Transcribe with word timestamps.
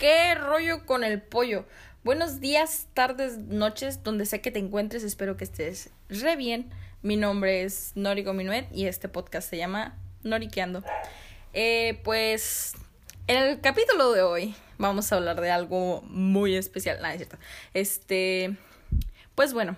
¿Qué 0.00 0.34
rollo 0.34 0.86
con 0.86 1.04
el 1.04 1.20
pollo? 1.20 1.66
Buenos 2.04 2.40
días, 2.40 2.86
tardes, 2.94 3.36
noches, 3.36 4.02
donde 4.02 4.24
sé 4.24 4.40
que 4.40 4.50
te 4.50 4.58
encuentres. 4.58 5.04
Espero 5.04 5.36
que 5.36 5.44
estés 5.44 5.90
re 6.08 6.36
bien. 6.36 6.70
Mi 7.02 7.18
nombre 7.18 7.64
es 7.64 7.92
Noriko 7.96 8.32
Minuet 8.32 8.66
y 8.72 8.86
este 8.86 9.10
podcast 9.10 9.50
se 9.50 9.58
llama 9.58 9.98
Noriqueando. 10.22 10.82
Eh, 11.52 12.00
pues 12.02 12.76
en 13.26 13.42
el 13.42 13.60
capítulo 13.60 14.12
de 14.12 14.22
hoy 14.22 14.54
vamos 14.78 15.12
a 15.12 15.16
hablar 15.16 15.38
de 15.42 15.50
algo 15.50 16.00
muy 16.06 16.56
especial. 16.56 16.96
Nada, 17.02 17.12
es 17.12 17.18
cierto. 17.18 17.36
Este, 17.74 18.56
pues 19.34 19.52
bueno, 19.52 19.76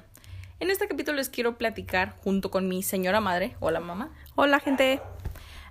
en 0.60 0.70
este 0.70 0.86
capítulo 0.86 1.16
les 1.16 1.30
quiero 1.30 1.58
platicar 1.58 2.14
junto 2.22 2.48
con 2.52 2.68
mi 2.68 2.84
señora 2.84 3.20
madre. 3.20 3.56
Hola, 3.58 3.80
mamá. 3.80 4.14
Hola, 4.36 4.60
gente. 4.60 5.02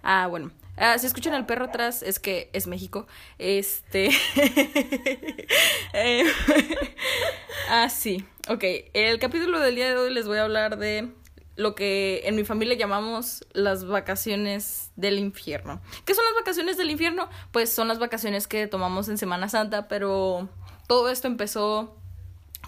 Ah, 0.03 0.27
bueno. 0.27 0.51
Ah, 0.83 0.97
si 0.97 1.05
escuchan 1.05 1.35
al 1.35 1.45
perro 1.45 1.65
atrás, 1.65 2.01
es 2.01 2.17
que 2.17 2.49
es 2.53 2.65
México. 2.65 3.05
Este. 3.37 4.09
eh, 5.93 6.23
ah, 7.69 7.87
sí. 7.87 8.25
Ok. 8.47 8.63
El 8.93 9.19
capítulo 9.19 9.59
del 9.59 9.75
día 9.75 9.89
de 9.89 9.95
hoy 9.95 10.11
les 10.11 10.25
voy 10.25 10.39
a 10.39 10.43
hablar 10.43 10.79
de 10.79 11.11
lo 11.55 11.75
que 11.75 12.23
en 12.25 12.35
mi 12.35 12.43
familia 12.45 12.75
llamamos 12.75 13.45
las 13.53 13.85
vacaciones 13.85 14.89
del 14.95 15.19
infierno. 15.19 15.83
¿Qué 16.03 16.15
son 16.15 16.25
las 16.25 16.33
vacaciones 16.33 16.77
del 16.77 16.89
infierno? 16.89 17.29
Pues 17.51 17.71
son 17.71 17.87
las 17.87 17.99
vacaciones 17.99 18.47
que 18.47 18.65
tomamos 18.65 19.07
en 19.07 19.19
Semana 19.19 19.49
Santa, 19.49 19.87
pero 19.87 20.49
todo 20.87 21.11
esto 21.11 21.27
empezó 21.27 21.95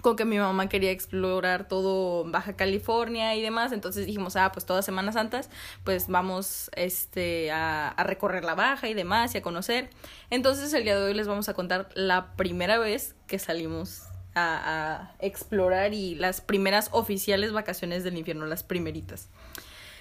con 0.04 0.16
que 0.16 0.26
mi 0.26 0.38
mamá 0.38 0.68
quería 0.68 0.90
explorar 0.90 1.66
todo 1.66 2.30
Baja 2.30 2.54
California 2.56 3.34
y 3.36 3.40
demás, 3.40 3.72
entonces 3.72 4.04
dijimos, 4.04 4.36
ah, 4.36 4.52
pues 4.52 4.66
todas 4.66 4.84
Semanas 4.84 5.14
Santas, 5.14 5.48
pues 5.82 6.08
vamos 6.08 6.70
este, 6.76 7.50
a, 7.50 7.94
recorrer 8.04 8.44
la 8.44 8.54
Baja 8.54 8.86
y 8.86 8.92
demás 8.92 9.34
y 9.34 9.38
a 9.38 9.42
conocer. 9.42 9.88
Entonces 10.28 10.74
el 10.74 10.84
día 10.84 10.98
de 10.98 11.06
hoy 11.06 11.14
les 11.14 11.26
vamos 11.26 11.48
a 11.48 11.54
contar 11.54 11.88
la 11.94 12.36
primera 12.36 12.78
vez 12.78 13.14
que 13.26 13.38
salimos 13.38 14.02
a, 14.34 15.06
a 15.14 15.14
explorar 15.20 15.94
y 15.94 16.16
las 16.16 16.42
primeras 16.42 16.90
oficiales 16.92 17.52
vacaciones 17.52 18.04
del 18.04 18.18
infierno, 18.18 18.44
las 18.44 18.62
primeritas. 18.62 19.30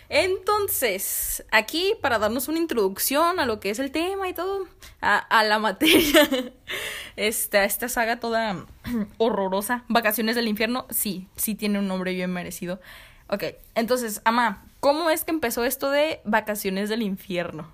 Entonces, 0.09 1.45
aquí 1.51 1.93
para 2.01 2.19
darnos 2.19 2.47
una 2.47 2.59
introducción 2.59 3.39
a 3.39 3.45
lo 3.45 3.59
que 3.59 3.69
es 3.69 3.79
el 3.79 3.91
tema 3.91 4.27
y 4.27 4.33
todo, 4.33 4.67
a, 5.01 5.17
a 5.17 5.43
la 5.43 5.59
materia, 5.59 6.29
esta, 7.15 7.63
esta 7.63 7.89
saga 7.89 8.19
toda 8.19 8.65
horrorosa, 9.17 9.83
Vacaciones 9.87 10.35
del 10.35 10.47
Infierno, 10.47 10.85
sí, 10.89 11.27
sí 11.35 11.55
tiene 11.55 11.79
un 11.79 11.87
nombre 11.87 12.13
bien 12.13 12.31
merecido. 12.31 12.79
Ok, 13.27 13.43
entonces, 13.75 14.21
Ama, 14.25 14.65
¿cómo 14.79 15.09
es 15.09 15.23
que 15.23 15.31
empezó 15.31 15.63
esto 15.63 15.89
de 15.89 16.21
Vacaciones 16.25 16.89
del 16.89 17.01
Infierno? 17.01 17.71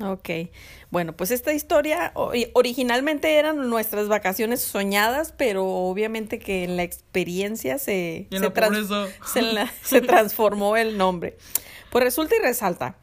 Ok, 0.00 0.28
bueno, 0.90 1.12
pues 1.12 1.30
esta 1.30 1.52
historia 1.52 2.12
originalmente 2.52 3.36
eran 3.36 3.70
nuestras 3.70 4.08
vacaciones 4.08 4.60
soñadas, 4.60 5.32
pero 5.36 5.64
obviamente 5.64 6.40
que 6.40 6.64
en 6.64 6.76
la 6.76 6.82
experiencia 6.82 7.78
se, 7.78 8.26
se, 8.28 8.50
trans 8.50 8.88
se, 9.24 9.42
la, 9.42 9.72
se 9.82 10.00
transformó 10.00 10.76
el 10.76 10.98
nombre. 10.98 11.36
Pues 11.90 12.02
resulta 12.02 12.34
y 12.34 12.40
resalta 12.40 12.96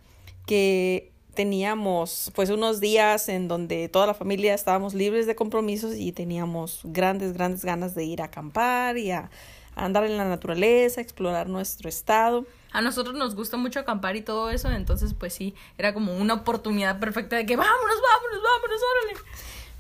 que 0.46 1.14
teníamos 1.34 2.30
pues 2.36 2.50
unos 2.50 2.82
días 2.82 3.30
en 3.30 3.48
donde 3.48 3.88
toda 3.88 4.06
la 4.06 4.14
familia 4.14 4.54
estábamos 4.54 4.94
libres 4.94 5.28
de 5.28 5.36
compromisos 5.36 5.96
y 5.96 6.12
teníamos 6.12 6.82
grandes, 6.84 7.32
grandes 7.32 7.64
ganas 7.64 7.96
de 7.96 8.04
ir 8.04 8.22
a 8.22 8.26
acampar 8.26 8.98
y 8.98 9.12
a, 9.12 9.30
a 9.76 9.86
andar 9.86 10.04
en 10.04 10.18
la 10.18 10.28
naturaleza, 10.28 11.00
explorar 11.00 11.48
nuestro 11.48 11.88
estado. 11.88 12.46
A 12.72 12.82
nosotros 12.82 13.16
nos 13.16 13.36
gusta 13.36 13.58
mucho 13.58 13.80
acampar 13.80 14.16
y 14.16 14.22
todo 14.22 14.50
eso, 14.50 14.72
entonces 14.72 15.14
pues 15.14 15.34
sí, 15.34 15.54
era 15.78 15.94
como 15.94 16.16
una 16.16 16.36
oportunidad 16.36 17.00
perfecta 17.00 17.36
de 17.36 17.46
que 17.46 17.56
vámonos, 17.56 17.96
vámonos, 18.02 18.44
vámonos, 18.44 18.82
órale. 18.92 19.20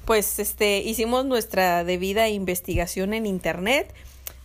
Pues 0.05 0.39
este, 0.39 0.79
hicimos 0.79 1.25
nuestra 1.25 1.83
debida 1.83 2.27
investigación 2.27 3.13
en 3.13 3.25
internet. 3.25 3.93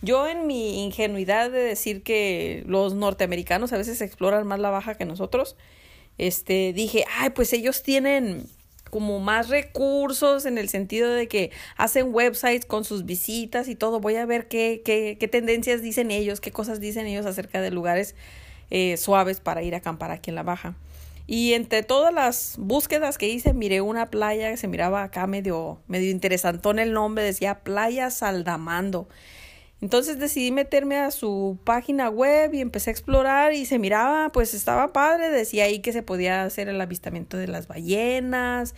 Yo 0.01 0.27
en 0.27 0.47
mi 0.47 0.83
ingenuidad 0.83 1.49
de 1.49 1.59
decir 1.59 2.03
que 2.03 2.63
los 2.67 2.93
norteamericanos 2.93 3.73
a 3.73 3.77
veces 3.77 4.01
exploran 4.01 4.45
más 4.45 4.59
la 4.59 4.69
baja 4.69 4.95
que 4.95 5.05
nosotros, 5.05 5.55
este, 6.17 6.71
dije, 6.73 7.03
ay, 7.17 7.31
pues 7.31 7.51
ellos 7.53 7.83
tienen 7.83 8.47
como 8.89 9.19
más 9.19 9.49
recursos 9.49 10.45
en 10.45 10.57
el 10.57 10.69
sentido 10.69 11.11
de 11.11 11.27
que 11.27 11.51
hacen 11.75 12.13
websites 12.13 12.65
con 12.65 12.83
sus 12.83 13.05
visitas 13.05 13.67
y 13.67 13.75
todo. 13.75 13.99
Voy 13.99 14.15
a 14.15 14.25
ver 14.25 14.47
qué, 14.47 14.81
qué, 14.83 15.17
qué 15.19 15.27
tendencias 15.27 15.81
dicen 15.81 16.11
ellos, 16.11 16.41
qué 16.41 16.51
cosas 16.51 16.79
dicen 16.79 17.07
ellos 17.07 17.25
acerca 17.25 17.61
de 17.61 17.71
lugares 17.71 18.15
eh, 18.69 18.97
suaves 18.97 19.39
para 19.39 19.63
ir 19.63 19.75
a 19.75 19.77
acampar 19.77 20.11
aquí 20.11 20.29
en 20.29 20.35
la 20.35 20.43
baja. 20.43 20.75
Y 21.25 21.53
entre 21.53 21.83
todas 21.83 22.13
las 22.13 22.55
búsquedas 22.57 23.17
que 23.17 23.27
hice, 23.27 23.53
miré 23.53 23.81
una 23.81 24.09
playa 24.09 24.49
que 24.49 24.57
se 24.57 24.69
miraba 24.69 25.03
acá 25.03 25.27
medio, 25.27 25.79
medio 25.87 26.09
interesantón 26.09 26.79
el 26.79 26.93
nombre, 26.93 27.23
decía 27.23 27.59
Playa 27.59 28.09
Saldamando. 28.09 29.09
Entonces 29.79 30.17
decidí 30.17 30.51
meterme 30.51 30.97
a 30.97 31.11
su 31.11 31.59
página 31.63 32.09
web 32.09 32.53
y 32.53 32.61
empecé 32.61 32.89
a 32.89 32.93
explorar 32.93 33.53
y 33.53 33.65
se 33.65 33.77
miraba, 33.77 34.29
pues 34.31 34.53
estaba 34.55 34.91
padre, 34.91 35.29
decía 35.29 35.65
ahí 35.65 35.79
que 35.79 35.93
se 35.93 36.01
podía 36.01 36.43
hacer 36.43 36.67
el 36.67 36.81
avistamiento 36.81 37.37
de 37.37 37.47
las 37.47 37.67
ballenas, 37.67 38.73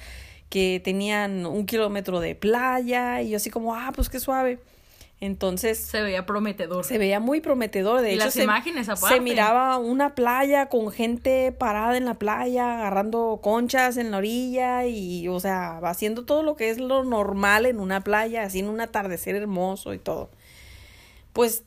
que 0.49 0.81
tenían 0.83 1.45
un 1.45 1.65
kilómetro 1.65 2.19
de 2.19 2.35
playa 2.35 3.21
y 3.21 3.29
yo 3.29 3.37
así 3.37 3.49
como, 3.49 3.75
ah, 3.75 3.91
pues 3.95 4.09
qué 4.09 4.19
suave. 4.19 4.59
Entonces 5.21 5.77
se 5.77 6.01
veía 6.01 6.25
prometedor. 6.25 6.85
Se 6.85 6.97
veía 6.97 7.19
muy 7.19 7.41
prometedor. 7.41 8.01
De 8.01 8.11
y 8.11 8.15
hecho, 8.15 8.25
las 8.25 8.33
se, 8.33 8.43
imágenes 8.43 8.87
aparte. 8.87 9.15
se 9.15 9.21
miraba 9.21 9.77
una 9.77 10.15
playa 10.15 10.67
con 10.67 10.91
gente 10.91 11.51
parada 11.51 11.97
en 11.97 12.05
la 12.05 12.13
playa, 12.13 12.79
agarrando 12.79 13.39
conchas 13.41 13.97
en 13.97 14.11
la 14.11 14.17
orilla 14.17 14.85
y, 14.85 15.27
o 15.27 15.39
sea, 15.39 15.79
haciendo 15.79 16.23
todo 16.25 16.43
lo 16.43 16.55
que 16.55 16.69
es 16.69 16.77
lo 16.77 17.03
normal 17.03 17.65
en 17.65 17.79
una 17.79 18.01
playa, 18.01 18.43
así 18.43 18.59
en 18.59 18.69
un 18.69 18.79
atardecer 18.79 19.35
hermoso 19.35 19.93
y 19.93 19.99
todo 19.99 20.29
pues 21.33 21.63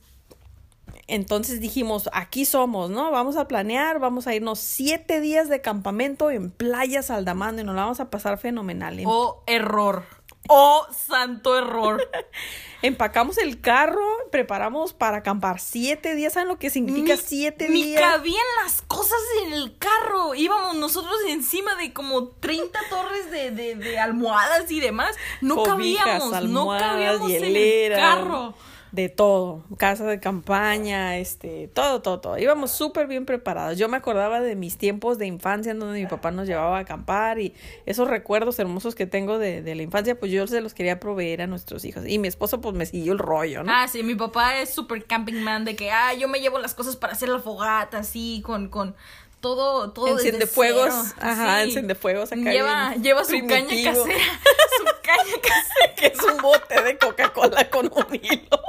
entonces 1.09 1.61
dijimos, 1.61 2.09
aquí 2.13 2.45
somos, 2.45 2.91
¿no? 2.91 3.11
Vamos 3.11 3.37
a 3.37 3.49
planear, 3.49 3.99
vamos 3.99 4.27
a 4.27 4.35
irnos 4.35 4.59
siete 4.61 5.21
días 5.21 5.49
de 5.49 5.61
campamento 5.61 6.31
en 6.31 6.51
Playa 6.51 7.03
Saldamando 7.03 7.61
y 7.63 7.65
nos 7.65 7.75
la 7.75 7.83
vamos 7.83 8.01
a 8.01 8.11
pasar 8.11 8.39
fenomenal. 8.39 9.01
Oh, 9.07 9.43
error. 9.47 10.05
Oh, 10.49 10.85
santo 11.07 11.57
error. 11.57 12.03
Empacamos 12.83 13.39
el 13.39 13.61
carro, 13.61 14.03
preparamos 14.33 14.93
para 14.93 15.19
acampar 15.19 15.61
siete 15.61 16.17
días. 16.17 16.33
¿Saben 16.33 16.49
lo 16.49 16.59
que 16.59 16.69
significa 16.69 17.15
Ni- 17.15 17.21
siete 17.21 17.69
Ni 17.69 17.85
días? 17.85 18.01
cabían 18.03 18.43
las 18.65 18.83
cosas 18.83 19.21
en 19.47 19.53
el 19.53 19.79
carro. 19.79 20.35
Íbamos 20.35 20.75
nosotros 20.75 21.15
encima 21.29 21.77
de 21.77 21.93
como 21.93 22.27
30 22.27 22.77
torres 22.91 23.31
de, 23.31 23.53
de, 23.53 23.77
de 23.77 24.01
almohadas 24.01 24.69
y 24.73 24.81
demás. 24.81 25.15
No 25.41 25.63
Cobijas, 25.63 26.05
cabíamos, 26.05 26.51
no 26.51 26.69
cabíamos 26.77 27.31
en 27.31 27.45
el 27.57 27.93
carro. 27.95 28.55
De 28.93 29.09
todo, 29.09 29.65
casa 29.79 30.05
de 30.05 30.21
campaña, 30.21 31.17
este, 31.17 31.69
todo, 31.73 32.03
todo, 32.03 32.21
todo. 32.21 32.37
Íbamos 32.39 32.73
súper 32.73 33.07
bien 33.07 33.25
preparados. 33.25 33.79
Yo 33.79 33.89
me 33.89 33.97
acordaba 33.97 34.41
de 34.43 34.55
mis 34.55 34.77
tiempos 34.77 35.17
de 35.17 35.25
infancia 35.27 35.73
en 35.73 35.79
donde 35.79 35.99
mi 35.99 36.07
papá 36.07 36.31
nos 36.31 36.47
llevaba 36.47 36.77
a 36.77 36.81
acampar 36.81 37.39
y 37.39 37.55
esos 37.87 38.07
recuerdos 38.09 38.59
hermosos 38.59 38.95
que 38.95 39.07
tengo 39.07 39.39
de, 39.39 39.63
de 39.63 39.75
la 39.75 39.83
infancia, 39.83 40.15
pues 40.21 40.31
yo 40.31 40.47
se 40.47 40.61
los 40.61 40.75
quería 40.75 41.01
proveer 41.01 41.41
a 41.41 41.47
nuestros 41.47 41.87
hijos. 41.87 42.05
Y 42.07 42.19
mi 42.19 42.29
esposo 42.29 42.61
pues 42.61 42.75
me 42.77 42.85
siguió 42.85 43.15
el 43.15 43.19
rollo, 43.19 43.63
¿no? 43.63 43.73
Ah, 43.75 43.89
sí, 43.89 44.03
mi 44.03 44.15
papá 44.15 44.59
es 44.59 44.75
super 44.75 45.03
camping 45.07 45.43
man 45.43 45.65
de 45.65 45.75
que, 45.75 45.91
ah, 45.91 46.13
yo 46.13 46.29
me 46.29 46.41
llevo 46.41 46.59
las 46.59 46.75
cosas 46.75 46.97
para 46.97 47.15
hacer 47.15 47.31
la 47.31 47.39
fogata, 47.41 47.97
así, 48.01 48.43
con, 48.45 48.69
con 48.69 48.95
todo, 49.41 49.91
todo 49.91 50.07
enciende 50.09 50.47
fuegos, 50.47 50.93
cero. 50.93 51.17
ajá, 51.19 51.57
Sí. 51.63 51.69
enciende 51.69 51.95
fuegos 51.95 52.31
acá. 52.31 52.43
Lleva, 52.53 52.95
lleva 52.97 53.25
su 53.25 53.33
caña 53.47 53.69
casera, 53.69 53.95
su 54.77 54.85
caña 55.03 55.35
casera. 55.43 55.95
que 55.97 56.07
es 56.09 56.23
un 56.23 56.41
bote 56.43 56.81
de 56.83 56.97
Coca-Cola 56.99 57.69
con 57.71 57.87
un 57.87 58.15
hilo. 58.23 58.61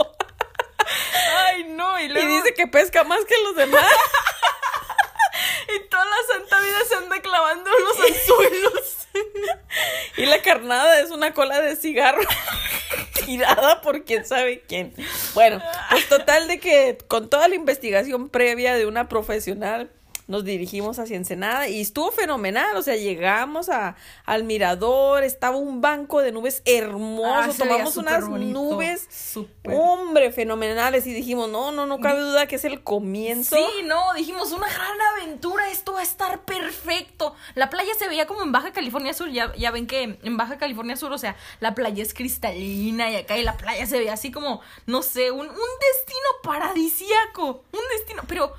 Ay, 1.46 1.66
no, 1.66 2.00
y 2.00 2.08
dice 2.08 2.54
que 2.54 2.68
pesca 2.68 3.04
más 3.04 3.24
que 3.26 3.36
los 3.44 3.56
demás. 3.56 3.86
y 5.76 5.90
toda 5.90 6.06
la 6.06 6.34
santa 6.34 6.60
vida 6.60 6.78
se 6.88 6.96
anda 6.96 7.22
clavando 7.22 7.70
los 7.72 8.00
anzuelos. 8.00 8.98
Y 10.18 10.26
la 10.26 10.42
carnada 10.42 11.00
es 11.02 11.12
una 11.12 11.34
cola 11.34 11.60
de 11.60 11.76
cigarro 11.76 12.22
tirada 13.26 13.82
por 13.82 14.04
quién 14.06 14.26
sabe 14.26 14.62
quién. 14.68 14.94
Bueno, 15.34 15.62
pues 15.90 16.08
total 16.08 16.48
de 16.48 16.60
que 16.60 16.98
con 17.08 17.30
toda 17.30 17.48
la 17.48 17.56
investigación 17.56 18.30
previa 18.30 18.76
de 18.76 18.86
una 18.86 19.10
profesional 19.10 19.92
nos 20.28 20.44
dirigimos 20.44 21.00
hacia 21.00 21.18
Ensenada 21.18 21.68
y 21.68 21.82
estuvo 21.82 22.12
fenomenal, 22.12 22.76
o 22.78 22.82
sea, 22.82 22.96
llegamos 22.96 23.70
a, 23.70 23.96
al 24.26 24.44
mirador, 24.44 25.24
estaba 25.24 25.58
un 25.58 25.82
banco 25.82 26.22
de 26.22 26.32
nubes 26.32 26.62
hermoso, 26.66 27.34
Ah, 27.34 27.50
tomamos 27.58 27.98
unas 27.98 28.28
bonito, 28.28 28.60
nubes, 28.60 29.36
hombre, 29.66 30.32
fenomenales 30.32 31.06
y 31.08 31.14
dijimos, 31.14 31.50
no, 31.50 31.72
no, 31.72 31.86
no 31.86 32.00
cabe 32.00 32.22
duda 32.22 32.48
que 32.48 32.56
es 32.56 32.66
el 32.66 32.84
comienzo. 32.84 33.56
Sí, 33.56 33.84
no, 33.86 34.14
dijimos 34.14 34.52
una 34.52 34.68
gran 34.68 34.98
aventura, 35.14 35.70
esto 35.70 35.94
va 35.94 36.00
a 36.02 36.04
estar 36.04 36.44
perfecto. 36.46 37.36
La 37.56 37.70
playa 37.70 37.92
se 37.98 38.08
veía 38.08 38.28
como 38.28 38.44
en 38.44 38.52
Baja 38.52 38.72
California 38.72 39.14
Sur, 39.14 39.30
ya, 39.30 39.54
ya 39.56 39.72
ven 39.72 39.88
que 39.88 40.20
en 40.22 40.38
Baja 40.38 40.58
California 40.58 40.96
Sur, 40.96 41.12
o 41.12 41.18
sea, 41.18 41.36
la 41.60 41.76
playa 41.76 42.02
es 42.02 42.14
cristalina 42.14 43.10
y 43.10 43.16
acá 43.16 43.38
y 43.38 43.44
la 43.44 43.58
playa 43.58 43.86
se 43.86 43.98
veía 43.98 44.14
así 44.14 44.32
como, 44.32 44.62
no 44.86 45.02
sé, 45.02 45.32
un, 45.32 45.48
un 45.48 45.48
destino 45.48 46.30
paradisíaco, 46.44 47.64
un 47.72 47.82
destino, 47.98 48.24
pero, 48.28 48.54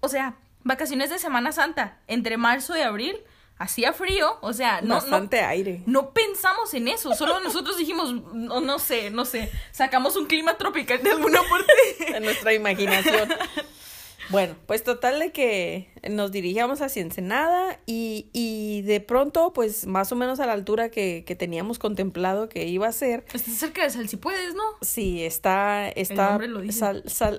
o 0.00 0.08
sea, 0.08 0.36
vacaciones 0.64 1.10
de 1.10 1.18
Semana 1.18 1.52
Santa, 1.52 1.98
entre 2.06 2.36
marzo 2.36 2.76
y 2.76 2.80
abril, 2.80 3.16
hacía 3.58 3.92
frío, 3.92 4.38
o 4.40 4.52
sea, 4.52 4.80
no, 4.82 4.94
Bastante 4.96 5.40
no, 5.40 5.48
aire. 5.48 5.82
no 5.86 6.10
pensamos 6.10 6.74
en 6.74 6.88
eso, 6.88 7.14
solo 7.14 7.38
nosotros 7.40 7.76
dijimos, 7.76 8.12
no, 8.34 8.60
no 8.60 8.78
sé, 8.78 9.10
no 9.10 9.24
sé, 9.24 9.52
sacamos 9.70 10.16
un 10.16 10.26
clima 10.26 10.54
tropical 10.54 11.02
de 11.02 11.12
alguna 11.12 11.40
parte. 11.48 11.72
En 12.16 12.24
nuestra 12.24 12.52
imaginación. 12.52 13.28
Bueno, 14.32 14.56
pues 14.66 14.82
total 14.82 15.20
de 15.20 15.30
que 15.30 15.88
nos 16.10 16.32
dirigíamos 16.32 16.80
hacia 16.82 17.02
Ensenada 17.02 17.78
y, 17.86 18.28
y 18.32 18.82
de 18.82 19.00
pronto, 19.00 19.52
pues 19.52 19.86
más 19.86 20.10
o 20.10 20.16
menos 20.16 20.40
a 20.40 20.46
la 20.46 20.54
altura 20.54 20.88
que, 20.90 21.22
que 21.24 21.36
teníamos 21.36 21.78
contemplado 21.78 22.48
que 22.48 22.64
iba 22.66 22.88
a 22.88 22.92
ser, 22.92 23.24
Estás 23.32 23.54
cerca 23.54 23.84
de 23.84 23.90
Sal 23.90 24.08
si 24.08 24.16
puedes, 24.16 24.54
¿no? 24.54 24.62
sí, 24.80 25.22
está, 25.24 25.88
está, 25.90 26.30
nombre 26.30 26.48
lo 26.48 26.60
dice. 26.62 26.78
sal- 26.80 27.04
sal- 27.06 27.38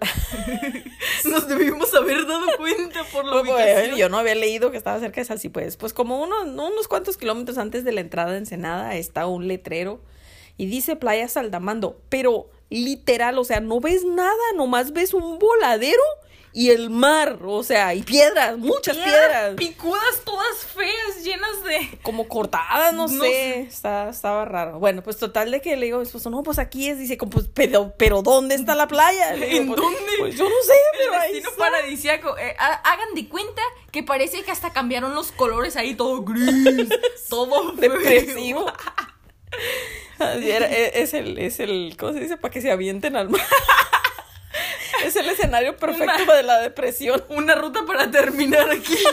Nos 1.26 1.48
debimos 1.48 1.94
haber 1.94 2.26
dado 2.28 2.46
cuenta 2.58 3.04
por 3.12 3.26
la 3.26 3.32
Bueno, 3.42 3.54
ubicación. 3.56 3.98
yo 3.98 4.10
no 4.10 4.18
había 4.18 4.36
leído 4.36 4.72
que 4.72 4.78
estaba 4.78 5.00
cerca 5.00 5.20
de 5.22 5.26
Salsipuedes. 5.26 5.78
Pues 5.78 5.94
como 5.94 6.22
unos, 6.22 6.44
unos 6.48 6.88
cuantos 6.88 7.18
kilómetros 7.18 7.58
antes 7.58 7.84
de 7.84 7.92
la 7.92 8.02
entrada 8.02 8.32
de 8.32 8.38
Ensenada 8.38 8.96
está 8.96 9.26
un 9.28 9.48
letrero 9.48 10.02
y 10.58 10.68
dice 10.68 10.96
Playa 10.96 11.28
Saldamando, 11.28 12.00
pero 12.10 12.50
literal, 12.70 13.38
o 13.40 13.44
sea, 13.44 13.60
no 13.60 13.80
ves 13.80 14.04
nada, 14.06 14.34
nomás 14.56 14.94
ves 14.94 15.14
un 15.14 15.40
voladero 15.40 16.02
y 16.56 16.70
el 16.70 16.92
mar, 16.92 17.40
o 17.44 17.64
sea, 17.64 17.96
y 17.96 18.04
piedras, 18.04 18.58
muchas 18.60 18.96
piedras. 18.96 19.56
Picudas 19.56 20.22
todas 20.24 20.66
feas, 20.66 21.24
llenas 21.24 21.64
de... 21.64 21.98
como 22.04 22.28
cortadas, 22.28 22.94
no, 22.94 23.08
No 23.08 23.24
sé, 23.24 23.30
sé. 23.30 23.60
Está, 23.62 24.10
estaba 24.10 24.46
raro. 24.46 24.78
Bueno, 24.80 25.02
pues 25.02 25.18
total 25.18 25.50
de 25.50 25.62
que 25.62 25.76
le 25.76 25.86
digo 25.88 25.98
a 25.98 26.02
mi 26.02 26.06
esposo, 26.06 26.30
no, 26.30 26.44
pues 26.44 26.60
aquí 26.60 26.90
es, 26.90 27.00
dice, 27.00 27.18
pues, 27.18 27.50
pero, 27.54 27.94
pero 27.98 28.22
¿dónde 28.22 28.54
está 28.56 28.76
la 28.76 28.88
playa? 28.88 29.34
Digo, 29.34 29.46
¿En 29.48 29.68
pues, 29.68 29.82
dónde? 29.82 30.00
Pues 30.20 30.36
yo 30.38 30.44
no 30.44 30.56
sé, 30.64 30.74
pero 30.98 31.14
El 31.16 31.20
ahí 31.20 31.32
destino 31.34 31.50
está. 31.50 31.64
paradisiaco. 31.64 32.38
Eh, 32.38 32.56
ha- 32.60 32.92
hagan 32.92 33.16
de 33.16 33.28
cuenta 33.28 33.62
que 33.92 34.04
parece 34.04 34.44
que 34.44 34.52
hasta 34.52 34.72
cambiaron 34.72 35.16
los 35.16 35.32
colores 35.32 35.76
ahí, 35.76 35.96
todo 35.96 36.22
gris, 36.24 36.88
todo 37.30 37.72
depresivo. 37.72 38.72
E- 40.20 40.92
es 41.02 41.14
el, 41.14 41.38
es 41.38 41.60
el, 41.60 41.96
¿cómo 42.00 42.14
se 42.14 42.20
dice? 42.22 42.38
Para 42.38 42.52
que 42.52 42.62
se 42.62 42.72
avienten 42.72 43.16
al 43.16 43.30
mar. 43.30 43.42
Es 45.04 45.16
el 45.16 45.28
escenario 45.30 45.76
perfecto 45.78 46.24
Una- 46.24 46.34
de 46.36 46.44
la 46.44 46.60
depresión. 46.62 47.24
Una 47.30 47.56
ruta 47.56 47.86
para 47.86 48.10
terminar 48.12 48.70
aquí. 48.70 48.96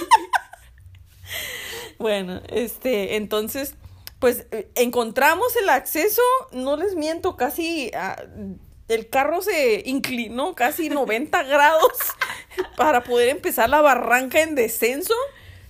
Bueno, 1.99 2.41
este, 2.49 3.17
entonces, 3.17 3.75
pues 4.19 4.47
eh, 4.53 4.71
encontramos 4.75 5.55
el 5.57 5.69
acceso, 5.69 6.23
no 6.53 6.77
les 6.77 6.95
miento, 6.95 7.37
casi 7.37 7.91
ah, 7.95 8.17
el 8.89 9.09
carro 9.11 9.43
se 9.43 9.83
inclinó 9.85 10.55
casi 10.55 10.89
90 10.89 11.43
grados 11.45 11.93
para 12.77 13.03
poder 13.05 13.29
empezar 13.29 13.69
la 13.69 13.83
barranca 13.83 14.41
en 14.41 14.55
descenso 14.55 15.15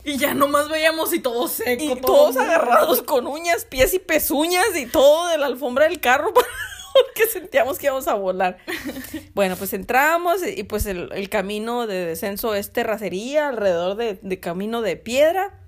Y 0.05 0.19
ya 0.19 0.33
nomás 0.35 0.69
veíamos 0.69 1.13
y 1.13 1.19
todo 1.21 1.49
seco. 1.49 1.83
y 1.83 1.89
todo 1.89 2.01
todos 2.01 2.37
agarrados 2.37 3.03
con 3.03 3.27
uñas, 3.27 3.65
pies 3.65 3.93
y 3.95 3.99
pezuñas 3.99 4.77
y 4.77 4.87
todo 4.87 5.27
de 5.29 5.37
la 5.39 5.47
alfombra 5.47 5.87
del 5.89 6.01
carro 6.01 6.33
porque 7.07 7.27
sentíamos 7.27 7.79
que 7.79 7.87
íbamos 7.87 8.09
a 8.09 8.15
volar. 8.15 8.59
Bueno, 9.35 9.57
pues 9.57 9.73
entramos 9.73 10.41
y 10.47 10.65
pues 10.65 10.87
el, 10.87 11.11
el 11.13 11.29
camino 11.29 11.87
de 11.87 12.05
descenso 12.05 12.55
es 12.55 12.73
terracería 12.73 13.49
alrededor 13.49 13.97
de, 13.97 14.19
de 14.21 14.41
camino 14.41 14.83
de 14.83 14.97
piedra. 14.97 15.60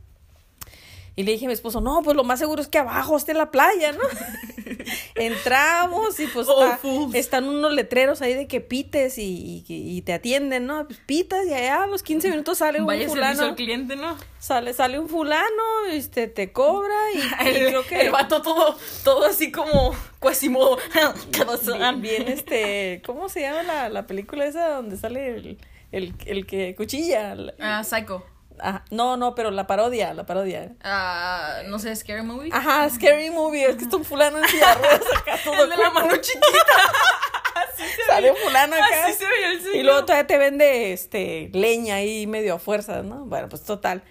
Y 1.15 1.25
le 1.25 1.33
dije 1.33 1.45
a 1.45 1.49
mi 1.49 1.53
esposo, 1.55 1.81
no, 1.83 2.01
pues 2.03 2.17
lo 2.17 2.25
más 2.25 2.39
seguro 2.39 2.63
es 2.63 2.69
que 2.69 2.79
abajo 2.79 3.17
esté 3.19 3.35
la 3.35 3.51
playa, 3.51 3.93
¿no? 3.93 3.99
Entramos 5.15 6.19
y 6.21 6.27
pues 6.27 6.49
Oh, 6.51 6.65
está- 6.65 7.19
están 7.19 7.49
unos 7.49 7.73
letreros 7.75 8.23
ahí 8.23 8.35
de 8.35 8.47
que 8.47 8.61
pites 8.61 9.19
y, 9.19 9.65
y- 9.69 9.97
y 9.97 10.03
te 10.03 10.13
atienden, 10.15 10.67
¿no? 10.67 10.87
Pues 10.87 10.99
pitas 11.05 11.47
y 11.47 11.53
allá 11.53 11.85
a 11.85 11.87
los 11.87 12.03
15 12.03 12.31
minutos 12.31 12.59
sale 12.59 12.81
un 12.81 12.87
Vaya 12.87 13.09
fulano. 13.09 13.43
al 13.43 13.55
cliente, 13.55 13.97
¿no? 13.97 14.17
Sale, 14.39 14.73
sale 14.75 14.99
un 14.99 15.09
fulano, 15.09 15.63
este, 15.91 16.29
te 16.29 16.51
cobra 16.53 16.95
y, 17.15 17.21
creo 17.53 17.85
que 17.87 18.01
el 18.01 18.11
vato 18.11 18.43
todo, 18.43 18.77
todo 19.05 19.27
así 19.27 19.53
como 19.53 19.95
Quasimodo. 20.21 20.79
bien, 21.79 22.01
bien, 22.01 22.29
este, 22.29 23.03
¿cómo 23.05 23.29
se 23.29 23.43
llama 23.43 23.63
la, 23.63 23.89
la 23.89 24.07
película 24.07 24.47
esa 24.47 24.69
donde 24.77 24.97
sale 24.97 25.37
el, 25.37 25.59
el, 25.93 26.15
el 26.27 26.47
que 26.47 26.75
cuchilla? 26.75 27.35
La- 27.35 27.55
Ah, 27.61 27.85
Psycho. 27.85 28.25
Ah, 28.63 28.85
no, 28.91 29.17
no, 29.17 29.35
pero 29.35 29.51
la 29.51 29.67
parodia, 29.67 30.15
la 30.15 30.25
parodia. 30.25 30.73
Ah, 30.83 31.63
no 31.67 31.79
sé, 31.79 31.95
Scary 31.97 32.23
Movie. 32.23 32.51
Ajá, 32.53 32.89
Scary 32.89 33.31
Movie, 33.31 33.67
es 33.67 33.77
que 33.77 33.85
está 33.85 33.97
un 33.97 34.05
fulano 34.05 34.39
en 34.39 34.49
silla 34.49 34.73
acá 34.73 35.39
todo 35.45 35.65
el 35.65 35.71
de 35.71 35.77
la 35.77 35.91
mano 35.91 36.17
chiquita. 36.17 36.49
Así 37.55 37.83
se 37.97 38.03
Sale 38.07 38.33
fulano 38.35 38.75
acá. 38.75 39.07
Así 39.07 39.15
se 39.19 39.27
veía 39.27 39.51
el 39.51 39.59
señor. 39.61 39.77
Y 39.77 39.83
luego 39.83 40.01
todavía 40.05 40.27
te 40.27 40.39
vende 40.39 40.93
este 40.93 41.51
leña 41.53 41.97
ahí 41.97 42.27
medio 42.27 42.55
a 42.55 42.59
fuerza, 42.59 43.03
¿no? 43.03 43.25
Bueno, 43.27 43.49
pues 43.49 43.63
total. 43.63 44.03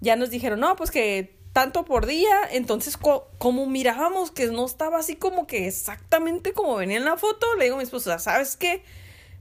Ya 0.00 0.16
nos 0.16 0.30
dijeron, 0.30 0.60
no, 0.60 0.76
pues 0.76 0.90
que 0.90 1.38
tanto 1.52 1.84
por 1.84 2.06
día. 2.06 2.36
Entonces, 2.50 2.96
co- 2.96 3.28
como 3.38 3.66
mirábamos 3.66 4.30
que 4.30 4.46
no 4.46 4.64
estaba 4.66 4.98
así 4.98 5.16
como 5.16 5.46
que 5.46 5.66
exactamente 5.68 6.52
como 6.52 6.76
venía 6.76 6.96
en 6.96 7.04
la 7.04 7.16
foto, 7.16 7.46
le 7.56 7.64
digo 7.64 7.76
a 7.76 7.78
mi 7.78 7.84
esposa, 7.84 8.18
¿sabes 8.18 8.56
qué? 8.56 8.82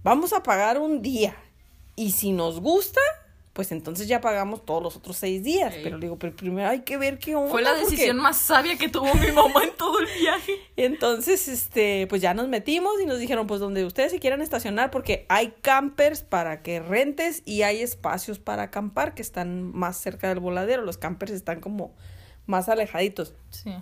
Vamos 0.03 0.33
a 0.33 0.43
pagar 0.43 0.79
un 0.79 1.01
día. 1.01 1.35
Y 1.95 2.11
si 2.11 2.31
nos 2.31 2.59
gusta, 2.61 3.01
pues 3.59 3.73
entonces 3.73 4.07
ya 4.07 4.21
pagamos 4.21 4.63
todos 4.65 4.81
los 4.81 4.95
otros 4.95 5.17
seis 5.17 5.43
días. 5.43 5.75
Pero 5.83 5.97
le 5.97 6.05
digo, 6.05 6.17
pero 6.17 6.33
primero 6.33 6.69
hay 6.69 6.79
que 6.83 6.95
ver 6.95 7.19
qué 7.19 7.35
onda. 7.35 7.51
Fue 7.51 7.61
la 7.61 7.71
porque- 7.71 7.87
decisión 7.89 8.15
más 8.15 8.37
sabia 8.37 8.77
que 8.77 8.87
tuvo 8.87 9.13
mi 9.15 9.33
mamá 9.33 9.65
en 9.65 9.75
todo 9.75 9.99
el 9.99 10.05
viaje. 10.17 10.53
entonces, 10.77 11.49
este, 11.49 12.07
pues 12.07 12.21
ya 12.21 12.33
nos 12.33 12.47
metimos 12.47 12.93
y 13.03 13.05
nos 13.05 13.19
dijeron, 13.19 13.47
pues 13.47 13.59
donde 13.59 13.83
ustedes 13.83 14.13
se 14.13 14.19
quieran 14.21 14.41
estacionar, 14.41 14.91
porque 14.91 15.25
hay 15.27 15.55
campers 15.61 16.21
para 16.21 16.61
que 16.63 16.79
rentes 16.79 17.43
y 17.43 17.63
hay 17.63 17.81
espacios 17.81 18.39
para 18.39 18.63
acampar 18.63 19.13
que 19.13 19.21
están 19.21 19.73
más 19.73 19.97
cerca 19.97 20.29
del 20.29 20.39
voladero. 20.39 20.81
Los 20.83 20.97
campers 20.97 21.33
están 21.33 21.59
como 21.59 21.93
más 22.45 22.69
alejaditos. 22.69 23.33
Sí. 23.49 23.73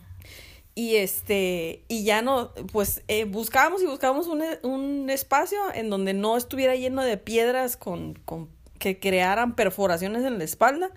Y 0.73 0.95
este, 0.95 1.83
y 1.87 2.03
ya 2.03 2.23
no, 2.23 2.51
pues 2.71 3.03
eh, 3.07 3.25
buscábamos 3.25 3.83
y 3.83 3.85
buscábamos 3.85 4.25
un, 4.25 4.43
un 4.63 5.11
espacio 5.11 5.59
en 5.75 5.91
donde 5.91 6.15
no 6.15 6.35
estuviera 6.35 6.75
lleno 6.75 7.03
de 7.03 7.17
piedras 7.17 7.77
con, 7.77 8.15
con 8.25 8.56
que 8.77 8.99
crearan 8.99 9.55
perforaciones 9.55 10.23
en 10.25 10.37
la 10.37 10.43
espalda. 10.43 10.89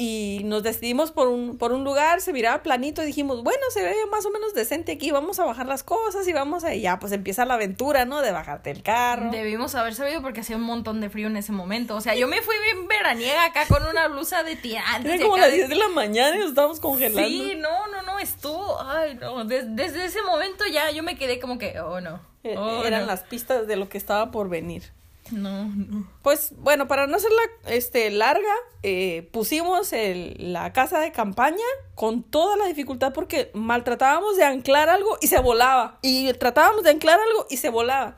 Y 0.00 0.42
nos 0.44 0.62
decidimos 0.62 1.10
por 1.10 1.26
un, 1.26 1.58
por 1.58 1.72
un 1.72 1.82
lugar, 1.82 2.20
se 2.20 2.32
miraba 2.32 2.62
planito 2.62 3.02
y 3.02 3.06
dijimos, 3.06 3.42
bueno, 3.42 3.60
se 3.70 3.82
ve 3.82 3.96
más 4.12 4.24
o 4.26 4.30
menos 4.30 4.54
decente 4.54 4.92
aquí, 4.92 5.10
vamos 5.10 5.40
a 5.40 5.44
bajar 5.44 5.66
las 5.66 5.82
cosas 5.82 6.28
y 6.28 6.32
vamos 6.32 6.62
a, 6.62 6.72
y 6.72 6.82
ya, 6.82 7.00
pues 7.00 7.10
empieza 7.10 7.44
la 7.44 7.54
aventura, 7.54 8.04
¿no? 8.04 8.20
De 8.20 8.30
bajarte 8.30 8.70
el 8.70 8.84
carro. 8.84 9.32
Debimos 9.32 9.74
haber 9.74 9.96
sabido 9.96 10.22
porque 10.22 10.42
hacía 10.42 10.54
un 10.54 10.62
montón 10.62 11.00
de 11.00 11.10
frío 11.10 11.26
en 11.26 11.36
ese 11.36 11.50
momento. 11.50 11.96
O 11.96 12.00
sea, 12.00 12.14
yo 12.14 12.28
me 12.28 12.40
fui 12.42 12.54
bien 12.62 12.86
veraniega 12.86 13.46
acá 13.46 13.66
con 13.66 13.84
una 13.88 14.06
blusa 14.06 14.44
de 14.44 14.54
tirantes. 14.54 15.14
Era 15.14 15.24
como 15.24 15.36
las 15.36 15.50
de- 15.50 15.56
10 15.56 15.68
de 15.68 15.74
la 15.74 15.88
mañana 15.88 16.36
y 16.36 16.38
nos 16.38 16.50
estábamos 16.50 16.78
congelando. 16.78 17.28
Sí, 17.28 17.54
no, 17.58 17.88
no, 17.88 18.02
no, 18.02 18.20
estuvo. 18.20 18.80
Ay, 18.80 19.16
no. 19.20 19.44
des- 19.46 19.74
desde 19.74 20.04
ese 20.04 20.22
momento 20.22 20.62
ya 20.72 20.92
yo 20.92 21.02
me 21.02 21.18
quedé 21.18 21.40
como 21.40 21.58
que, 21.58 21.80
oh, 21.80 22.00
no. 22.00 22.20
Eh, 22.44 22.54
Oh, 22.56 22.84
Eran 22.84 23.00
no. 23.00 23.06
las 23.08 23.22
pistas 23.22 23.66
de 23.66 23.74
lo 23.74 23.88
que 23.88 23.98
estaba 23.98 24.30
por 24.30 24.48
venir. 24.48 24.84
No, 25.32 25.66
no. 25.66 26.08
Pues 26.22 26.52
bueno, 26.58 26.88
para 26.88 27.06
no 27.06 27.16
hacerla 27.16 27.40
este, 27.66 28.10
larga, 28.10 28.52
eh, 28.82 29.28
pusimos 29.32 29.92
el- 29.92 30.36
la 30.52 30.72
casa 30.72 31.00
de 31.00 31.12
campaña 31.12 31.64
con 31.94 32.22
toda 32.22 32.56
la 32.56 32.66
dificultad 32.66 33.12
porque 33.12 33.50
maltratábamos 33.54 34.36
de 34.36 34.44
anclar 34.44 34.88
algo 34.88 35.18
y 35.20 35.26
se 35.28 35.38
volaba. 35.40 35.98
Y 36.02 36.32
tratábamos 36.34 36.82
de 36.84 36.90
anclar 36.90 37.18
algo 37.20 37.46
y 37.50 37.56
se 37.58 37.68
volaba. 37.68 38.16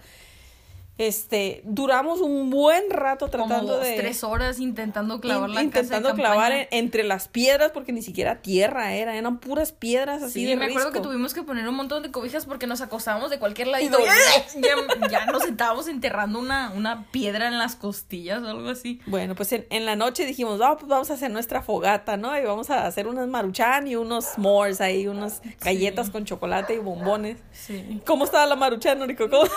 Este, 1.00 1.62
duramos 1.64 2.20
un 2.20 2.50
buen 2.50 2.90
rato 2.90 3.28
tratando 3.28 3.54
Como 3.60 3.68
dos, 3.78 3.82
de... 3.86 3.94
tres 3.96 4.22
horas 4.22 4.60
intentando 4.60 5.18
clavar 5.18 5.48
in- 5.48 5.54
la 5.54 5.62
intentando 5.62 6.08
casa 6.10 6.16
de 6.16 6.22
clavar 6.22 6.52
en- 6.52 6.68
entre 6.72 7.04
las 7.04 7.26
piedras 7.26 7.70
porque 7.72 7.90
ni 7.92 8.02
siquiera 8.02 8.42
tierra 8.42 8.92
era, 8.92 9.16
eran 9.16 9.38
puras 9.38 9.72
piedras 9.72 10.22
así 10.22 10.40
Sí, 10.40 10.44
de 10.44 10.56
me 10.56 10.66
acuerdo 10.66 10.92
que 10.92 11.00
tuvimos 11.00 11.32
que 11.32 11.42
poner 11.42 11.66
un 11.66 11.74
montón 11.74 12.02
de 12.02 12.10
cobijas 12.10 12.44
porque 12.44 12.66
nos 12.66 12.82
acostábamos 12.82 13.30
de 13.30 13.38
cualquier 13.38 13.68
lado 13.68 13.82
Y 13.82 13.88
ya, 14.60 15.08
ya 15.10 15.24
nos 15.24 15.44
sentábamos 15.44 15.88
enterrando 15.88 16.38
una, 16.38 16.70
una 16.76 17.06
piedra 17.10 17.48
en 17.48 17.56
las 17.56 17.76
costillas 17.76 18.42
o 18.42 18.48
algo 18.48 18.68
así. 18.68 19.00
Bueno, 19.06 19.34
pues 19.34 19.52
en, 19.54 19.66
en 19.70 19.86
la 19.86 19.96
noche 19.96 20.26
dijimos, 20.26 20.58
no, 20.58 20.76
pues 20.76 20.86
vamos 20.88 21.10
a 21.10 21.14
hacer 21.14 21.30
nuestra 21.30 21.62
fogata, 21.62 22.18
¿no? 22.18 22.36
Y 22.38 22.44
vamos 22.44 22.68
a 22.68 22.86
hacer 22.86 23.06
unas 23.08 23.26
maruchan 23.26 23.86
y 23.88 23.96
unos 23.96 24.26
s'mores 24.34 24.82
ahí, 24.82 25.06
unas 25.06 25.40
galletas 25.62 26.10
con 26.10 26.26
chocolate 26.26 26.74
y 26.74 26.78
bombones. 26.78 27.38
Sí. 27.52 28.02
¿Cómo 28.04 28.24
estaba 28.24 28.44
la 28.44 28.56
maruchan, 28.56 28.98
Norico? 28.98 29.30
¿Cómo 29.30 29.44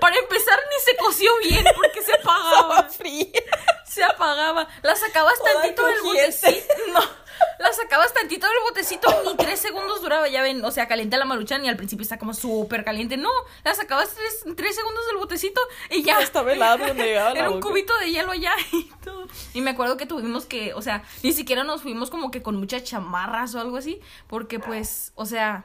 Para 0.00 0.16
empezar 0.16 0.58
ni 0.70 0.84
se 0.84 0.96
coció 0.96 1.30
bien 1.42 1.64
porque 1.74 2.02
se 2.02 2.14
apagaba. 2.14 2.88
Se 3.84 4.04
apagaba. 4.04 4.68
La 4.82 4.94
sacabas 4.96 5.38
Toda 5.38 5.54
tantito 5.54 5.86
del 5.86 6.02
botecito. 6.02 6.74
No. 6.92 7.00
La 7.58 7.72
sacabas 7.72 8.12
tantito 8.12 8.46
del 8.48 8.56
botecito, 8.68 9.22
ni 9.24 9.36
tres 9.36 9.60
segundos 9.60 10.00
duraba, 10.00 10.28
ya 10.28 10.42
ven, 10.42 10.64
o 10.64 10.70
sea, 10.72 10.88
calienta 10.88 11.16
la 11.16 11.24
maruchan 11.24 11.64
y 11.64 11.68
al 11.68 11.76
principio 11.76 12.02
está 12.02 12.18
como 12.18 12.34
súper 12.34 12.84
caliente. 12.84 13.16
No, 13.16 13.30
la 13.64 13.74
sacabas 13.74 14.10
tres, 14.14 14.56
tres 14.56 14.74
segundos 14.74 15.06
del 15.06 15.16
botecito 15.18 15.60
y 15.90 16.02
ya. 16.02 16.18
Donde 16.32 17.04
llegaba 17.04 17.30
la 17.34 17.38
Era 17.38 17.50
un 17.50 17.60
boca. 17.60 17.68
cubito 17.68 17.96
de 17.98 18.10
hielo 18.10 18.32
allá 18.32 18.54
y 18.72 18.90
todo. 19.04 19.28
Y 19.54 19.60
me 19.60 19.70
acuerdo 19.70 19.96
que 19.96 20.06
tuvimos 20.06 20.46
que, 20.46 20.74
o 20.74 20.82
sea, 20.82 21.02
ni 21.22 21.32
siquiera 21.32 21.64
nos 21.64 21.82
fuimos 21.82 22.10
como 22.10 22.30
que 22.30 22.42
con 22.42 22.56
muchas 22.56 22.84
chamarras 22.84 23.54
o 23.54 23.60
algo 23.60 23.76
así, 23.76 24.00
porque 24.28 24.58
pues, 24.58 25.12
o 25.14 25.24
sea, 25.26 25.64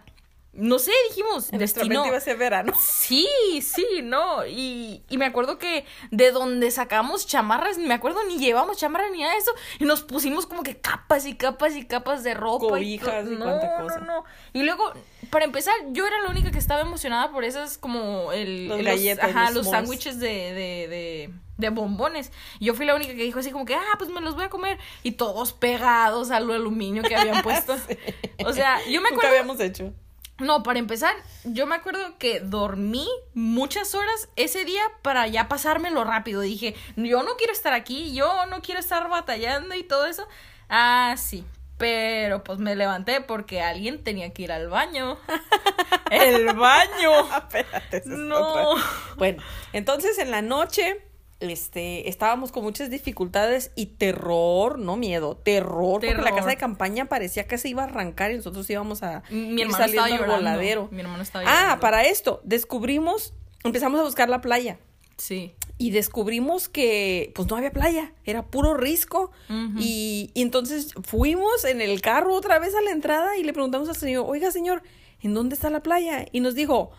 no 0.53 0.77
sé, 0.77 0.91
dijimos, 1.09 1.51
En 1.51 1.57
destino. 1.59 2.05
iba 2.05 2.15
a 2.15 2.19
ser 2.19 2.37
verano. 2.37 2.73
Sí, 2.79 3.27
sí, 3.61 3.85
no. 4.03 4.45
Y, 4.45 5.03
y 5.09 5.17
me 5.17 5.25
acuerdo 5.25 5.57
que 5.57 5.83
de 6.11 6.31
donde 6.31 6.69
sacamos 6.69 7.25
chamarras, 7.25 7.79
me 7.79 7.93
acuerdo 7.93 8.19
ni 8.27 8.37
llevamos 8.37 8.77
chamarra 8.77 9.09
ni 9.09 9.21
nada 9.21 9.33
de 9.33 9.39
eso. 9.39 9.51
Y 9.79 9.85
nos 9.85 10.03
pusimos 10.03 10.45
como 10.45 10.61
que 10.61 10.77
capas 10.77 11.25
y 11.25 11.35
capas 11.35 11.75
y 11.75 11.85
capas 11.85 12.23
de 12.23 12.35
ropa. 12.35 12.67
Cobijas 12.67 13.25
y 13.27 13.31
no, 13.35 13.45
cuánta 13.45 13.77
cosa. 13.81 13.99
No, 13.99 14.05
no. 14.05 14.23
Y 14.53 14.61
luego, 14.63 14.93
para 15.31 15.45
empezar, 15.45 15.73
yo 15.91 16.05
era 16.05 16.21
la 16.21 16.29
única 16.29 16.51
que 16.51 16.59
estaba 16.59 16.81
emocionada 16.81 17.31
por 17.31 17.43
esas 17.43 17.79
como 17.79 18.31
el, 18.31 18.67
Los 18.67 18.77
los, 18.77 18.85
galletas, 18.85 19.29
ajá, 19.31 19.49
los 19.51 19.67
sándwiches 19.69 20.19
de, 20.19 20.27
de, 20.27 20.87
de, 20.87 21.33
de 21.57 21.69
bombones. 21.69 22.31
Y 22.59 22.65
yo 22.65 22.75
fui 22.75 22.85
la 22.85 22.93
única 22.93 23.13
que 23.15 23.23
dijo 23.23 23.39
así 23.39 23.49
como 23.49 23.65
que, 23.65 23.73
ah, 23.73 23.95
pues 23.97 24.11
me 24.11 24.21
los 24.21 24.35
voy 24.35 24.43
a 24.45 24.49
comer. 24.49 24.77
Y 25.01 25.13
todos 25.13 25.51
pegados 25.53 26.29
al 26.29 26.51
aluminio 26.51 27.01
que 27.01 27.15
habían 27.15 27.41
puesto. 27.41 27.75
O 28.45 28.51
sea, 28.53 28.77
yo 28.85 29.01
me 29.01 29.09
Nunca 29.09 29.15
acuerdo. 29.15 29.29
habíamos 29.29 29.59
hecho. 29.59 29.93
No, 30.39 30.63
para 30.63 30.79
empezar, 30.79 31.15
yo 31.43 31.67
me 31.67 31.75
acuerdo 31.75 32.17
que 32.17 32.39
dormí 32.39 33.07
muchas 33.33 33.93
horas 33.93 34.29
ese 34.35 34.65
día 34.65 34.81
para 35.03 35.27
ya 35.27 35.47
pasármelo 35.47 36.03
rápido. 36.03 36.41
Dije, 36.41 36.75
yo 36.95 37.21
no 37.23 37.35
quiero 37.37 37.53
estar 37.53 37.73
aquí, 37.73 38.13
yo 38.15 38.45
no 38.47 38.61
quiero 38.61 38.79
estar 38.79 39.07
batallando 39.09 39.75
y 39.75 39.83
todo 39.83 40.05
eso. 40.07 40.27
Ah, 40.69 41.15
sí. 41.17 41.45
Pero 41.77 42.43
pues 42.43 42.59
me 42.59 42.75
levanté 42.75 43.21
porque 43.21 43.61
alguien 43.61 44.03
tenía 44.03 44.31
que 44.33 44.43
ir 44.43 44.51
al 44.51 44.69
baño. 44.69 45.17
¡El 46.11 46.53
baño! 46.55 47.11
Espérate, 47.37 47.97
es 47.97 48.05
No. 48.05 48.71
otra. 48.71 48.83
Bueno, 49.17 49.43
entonces 49.71 50.17
en 50.17 50.31
la 50.31 50.41
noche 50.41 51.01
este, 51.49 52.09
estábamos 52.09 52.51
con 52.51 52.63
muchas 52.63 52.89
dificultades 52.89 53.71
y 53.75 53.87
terror, 53.87 54.79
no 54.79 54.95
miedo, 54.97 55.35
terror, 55.37 56.01
porque 56.01 56.13
la 56.15 56.35
casa 56.35 56.49
de 56.49 56.57
campaña 56.57 57.05
parecía 57.05 57.47
que 57.47 57.57
se 57.57 57.69
iba 57.69 57.83
a 57.83 57.85
arrancar 57.85 58.31
y 58.31 58.35
nosotros 58.37 58.69
íbamos 58.69 59.03
a 59.03 59.23
Mi 59.29 59.61
ir 59.61 59.71
saliendo 59.71 60.23
al 60.23 60.29
voladero. 60.29 60.87
Mi 60.91 61.01
hermano 61.01 61.23
estaba 61.23 61.45
Ah, 61.47 61.53
llorando. 61.61 61.81
para 61.81 62.03
esto, 62.05 62.41
descubrimos, 62.43 63.33
empezamos 63.63 63.99
a 63.99 64.03
buscar 64.03 64.29
la 64.29 64.41
playa 64.41 64.77
Sí. 65.17 65.53
y 65.77 65.91
descubrimos 65.91 66.69
que 66.69 67.31
pues 67.35 67.47
no 67.47 67.55
había 67.57 67.71
playa, 67.71 68.13
era 68.25 68.43
puro 68.47 68.73
risco 68.73 69.31
y, 69.77 70.31
y 70.33 70.41
entonces 70.41 70.93
fuimos 71.03 71.63
en 71.65 71.81
el 71.81 72.01
carro 72.01 72.33
otra 72.33 72.59
vez 72.59 72.73
a 72.75 72.81
la 72.81 72.91
entrada 72.91 73.37
y 73.37 73.43
le 73.43 73.53
preguntamos 73.53 73.89
al 73.89 73.95
señor, 73.95 74.25
oiga 74.27 74.51
señor, 74.51 74.81
¿en 75.21 75.33
dónde 75.33 75.55
está 75.55 75.69
la 75.69 75.81
playa? 75.83 76.25
Y 76.31 76.39
nos 76.41 76.55
dijo, 76.55 76.91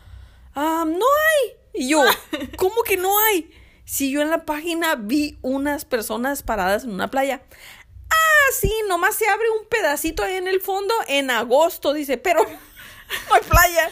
"Ah, 0.54 0.84
no 0.86 0.94
hay. 0.94 1.82
Y 1.82 1.88
yo, 1.88 2.02
¿cómo 2.56 2.82
que 2.86 2.96
no 2.96 3.18
hay? 3.18 3.50
Si 3.84 4.10
yo 4.10 4.22
en 4.22 4.30
la 4.30 4.44
página 4.44 4.94
vi 4.96 5.38
unas 5.42 5.84
personas 5.84 6.42
paradas 6.42 6.84
en 6.84 6.90
una 6.92 7.10
playa. 7.10 7.42
Ah, 8.10 8.52
sí, 8.58 8.72
nomás 8.88 9.16
se 9.16 9.26
abre 9.28 9.46
un 9.60 9.66
pedacito 9.68 10.22
ahí 10.22 10.36
en 10.36 10.48
el 10.48 10.60
fondo 10.60 10.94
en 11.06 11.30
agosto, 11.30 11.92
dice, 11.92 12.16
pero 12.16 12.42
no 13.28 13.34
hay 13.34 13.42
playa. 13.42 13.90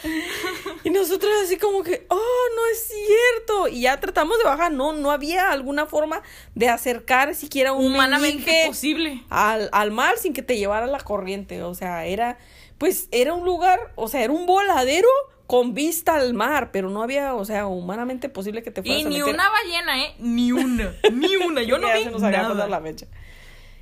Y 0.83 0.89
nosotros 0.89 1.31
así 1.43 1.57
como 1.57 1.83
que, 1.83 2.05
oh, 2.09 2.45
no 2.55 2.65
es 2.71 2.87
cierto. 2.87 3.67
Y 3.67 3.81
ya 3.81 3.99
tratamos 3.99 4.37
de 4.39 4.45
bajar, 4.45 4.71
no, 4.71 4.93
no 4.93 5.11
había 5.11 5.51
alguna 5.51 5.85
forma 5.85 6.23
de 6.55 6.69
acercar 6.69 7.35
siquiera 7.35 7.73
un 7.73 7.93
Humanamente 7.93 8.63
posible. 8.67 9.23
al, 9.29 9.69
al 9.71 9.91
mar 9.91 10.17
sin 10.17 10.33
que 10.33 10.41
te 10.41 10.57
llevara 10.57 10.87
la 10.87 10.99
corriente. 10.99 11.61
O 11.61 11.75
sea, 11.75 12.05
era, 12.05 12.37
pues, 12.79 13.07
era 13.11 13.33
un 13.33 13.45
lugar, 13.45 13.93
o 13.95 14.07
sea, 14.07 14.23
era 14.23 14.33
un 14.33 14.45
voladero 14.47 15.09
con 15.47 15.73
vista 15.73 16.15
al 16.15 16.33
mar, 16.33 16.71
pero 16.71 16.89
no 16.89 17.03
había, 17.03 17.35
o 17.35 17.45
sea, 17.45 17.67
humanamente 17.67 18.29
posible 18.29 18.63
que 18.63 18.71
te 18.71 18.81
fueras 18.81 19.01
Y 19.01 19.05
a 19.05 19.09
ni 19.09 19.21
una 19.21 19.49
ballena, 19.49 20.03
¿eh? 20.03 20.15
Ni 20.19 20.51
una. 20.51 20.93
Ni 21.13 21.35
una. 21.35 21.61
Yo 21.63 21.77
no 21.77 21.87
Ya 21.87 21.95
vi 21.95 22.03
se 22.05 22.11
nos 22.11 22.21
nada. 22.21 22.67
la 22.67 22.81
fecha. 22.81 23.07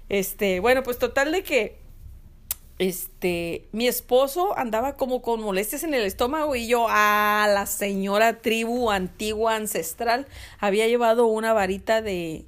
Este, 0.10 0.60
bueno, 0.60 0.84
pues 0.84 0.98
total 0.98 1.32
de 1.32 1.44
que 1.44 1.80
este, 2.80 3.70
mi 3.72 3.88
esposo 3.88 4.58
andaba 4.58 4.98
como 4.98 5.22
con 5.22 5.40
molestias 5.42 5.84
en 5.84 5.94
el 5.94 6.02
estómago 6.04 6.56
y 6.56 6.68
yo 6.68 6.88
a 6.90 7.48
la 7.54 7.68
señora 7.68 8.42
tribu 8.42 8.90
antigua 8.90 9.56
ancestral 9.56 10.28
había 10.58 10.88
llevado 10.88 11.28
una 11.28 11.54
varita 11.54 12.02
de 12.02 12.46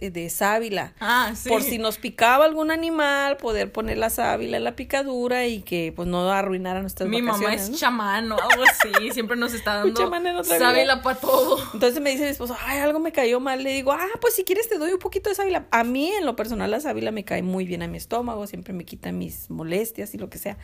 de 0.00 0.28
sábila 0.28 0.92
Ah, 1.00 1.32
sí. 1.34 1.48
por 1.48 1.62
si 1.62 1.78
nos 1.78 1.96
picaba 1.96 2.44
algún 2.44 2.70
animal, 2.70 3.38
poder 3.38 3.72
poner 3.72 3.96
la 3.96 4.10
sábila 4.10 4.58
en 4.58 4.64
la 4.64 4.76
picadura 4.76 5.46
y 5.46 5.62
que 5.62 5.90
pues 5.96 6.06
no 6.06 6.30
arruinara 6.30 6.82
nuestras 6.82 7.08
Mi 7.08 7.22
mamá 7.22 7.38
vacaciones. 7.38 7.62
es 7.62 7.70
¿no? 7.70 7.76
chamán 7.78 8.30
o 8.30 8.38
algo 8.38 8.62
así. 8.64 9.10
Siempre 9.12 9.38
nos 9.38 9.54
está 9.54 9.74
dando. 9.76 10.44
Sábila 10.44 11.00
para 11.02 11.18
todo. 11.18 11.58
Entonces 11.72 12.00
me 12.02 12.10
dice 12.10 12.24
mi 12.24 12.28
esposo, 12.30 12.54
ay, 12.66 12.80
algo 12.80 12.98
me 12.98 13.10
cayó 13.12 13.40
mal. 13.40 13.62
Le 13.62 13.72
digo, 13.72 13.92
ah, 13.92 14.06
pues 14.20 14.34
si 14.34 14.44
quieres 14.44 14.68
te 14.68 14.76
doy 14.76 14.92
un 14.92 14.98
poquito 14.98 15.30
de 15.30 15.34
sábila. 15.34 15.66
A 15.70 15.82
mí, 15.82 16.10
en 16.12 16.26
lo 16.26 16.36
personal, 16.36 16.70
la 16.70 16.80
sábila 16.80 17.10
me 17.10 17.24
cae 17.24 17.42
muy 17.42 17.64
bien 17.64 17.82
a 17.82 17.88
mi 17.88 17.96
estómago, 17.96 18.46
siempre 18.46 18.74
me 18.74 18.84
quita 18.84 19.12
mis 19.12 19.48
molestias 19.48 20.14
y 20.14 20.18
lo 20.18 20.28
que 20.28 20.36
sea. 20.38 20.58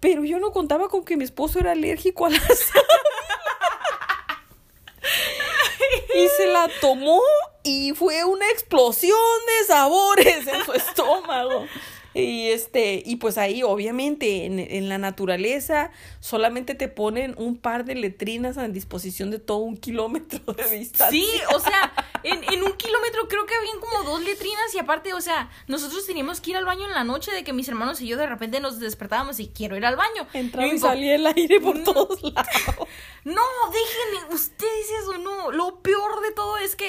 Pero 0.00 0.24
yo 0.24 0.40
no 0.40 0.50
contaba 0.50 0.88
con 0.88 1.04
que 1.04 1.16
mi 1.16 1.22
esposo 1.24 1.60
era 1.60 1.70
alérgico 1.72 2.26
a 2.26 2.30
la 2.30 2.40
sábila. 2.40 2.88
Y 6.16 6.28
se 6.36 6.46
la 6.46 6.68
tomó 6.80 7.20
y 7.64 7.92
fue 7.94 8.24
una 8.24 8.48
explosión 8.50 9.18
de 9.60 9.66
sabores 9.66 10.46
en 10.46 10.64
su 10.64 10.72
estómago. 10.72 11.66
Y 12.16 12.50
este, 12.50 13.02
y 13.04 13.16
pues 13.16 13.38
ahí, 13.38 13.64
obviamente, 13.64 14.44
en, 14.44 14.60
en 14.60 14.88
la 14.88 14.98
naturaleza, 14.98 15.90
solamente 16.20 16.76
te 16.76 16.86
ponen 16.86 17.34
un 17.38 17.56
par 17.56 17.84
de 17.84 17.96
letrinas 17.96 18.56
a 18.56 18.68
disposición 18.68 19.32
de 19.32 19.40
todo 19.40 19.58
un 19.58 19.76
kilómetro 19.76 20.38
de 20.54 20.78
distancia. 20.78 21.10
Sí, 21.10 21.26
o 21.52 21.58
sea, 21.58 21.92
en, 22.22 22.44
en 22.52 22.62
un 22.62 22.72
kilómetro 22.74 23.26
creo 23.26 23.46
que 23.46 23.56
habían 23.56 23.80
como 23.80 24.04
dos 24.08 24.22
letrinas 24.22 24.72
y 24.74 24.78
aparte, 24.78 25.12
o 25.12 25.20
sea, 25.20 25.50
nosotros 25.66 26.06
teníamos 26.06 26.40
que 26.40 26.50
ir 26.52 26.56
al 26.56 26.64
baño 26.64 26.84
en 26.86 26.92
la 26.92 27.02
noche 27.02 27.32
de 27.32 27.42
que 27.42 27.52
mis 27.52 27.66
hermanos 27.66 28.00
y 28.00 28.06
yo 28.06 28.16
de 28.16 28.28
repente 28.28 28.60
nos 28.60 28.78
despertábamos 28.78 29.40
y 29.40 29.48
quiero 29.48 29.76
ir 29.76 29.84
al 29.84 29.96
baño. 29.96 30.28
Entraba 30.34 30.68
Y 30.68 30.76
y 30.76 30.78
salía 30.78 31.16
el 31.16 31.26
aire 31.26 31.58
por 31.60 31.76
Mm. 31.80 31.82
todos 31.84 32.22
lados. 32.22 32.46
No, 33.24 33.40
déjenme, 33.72 34.33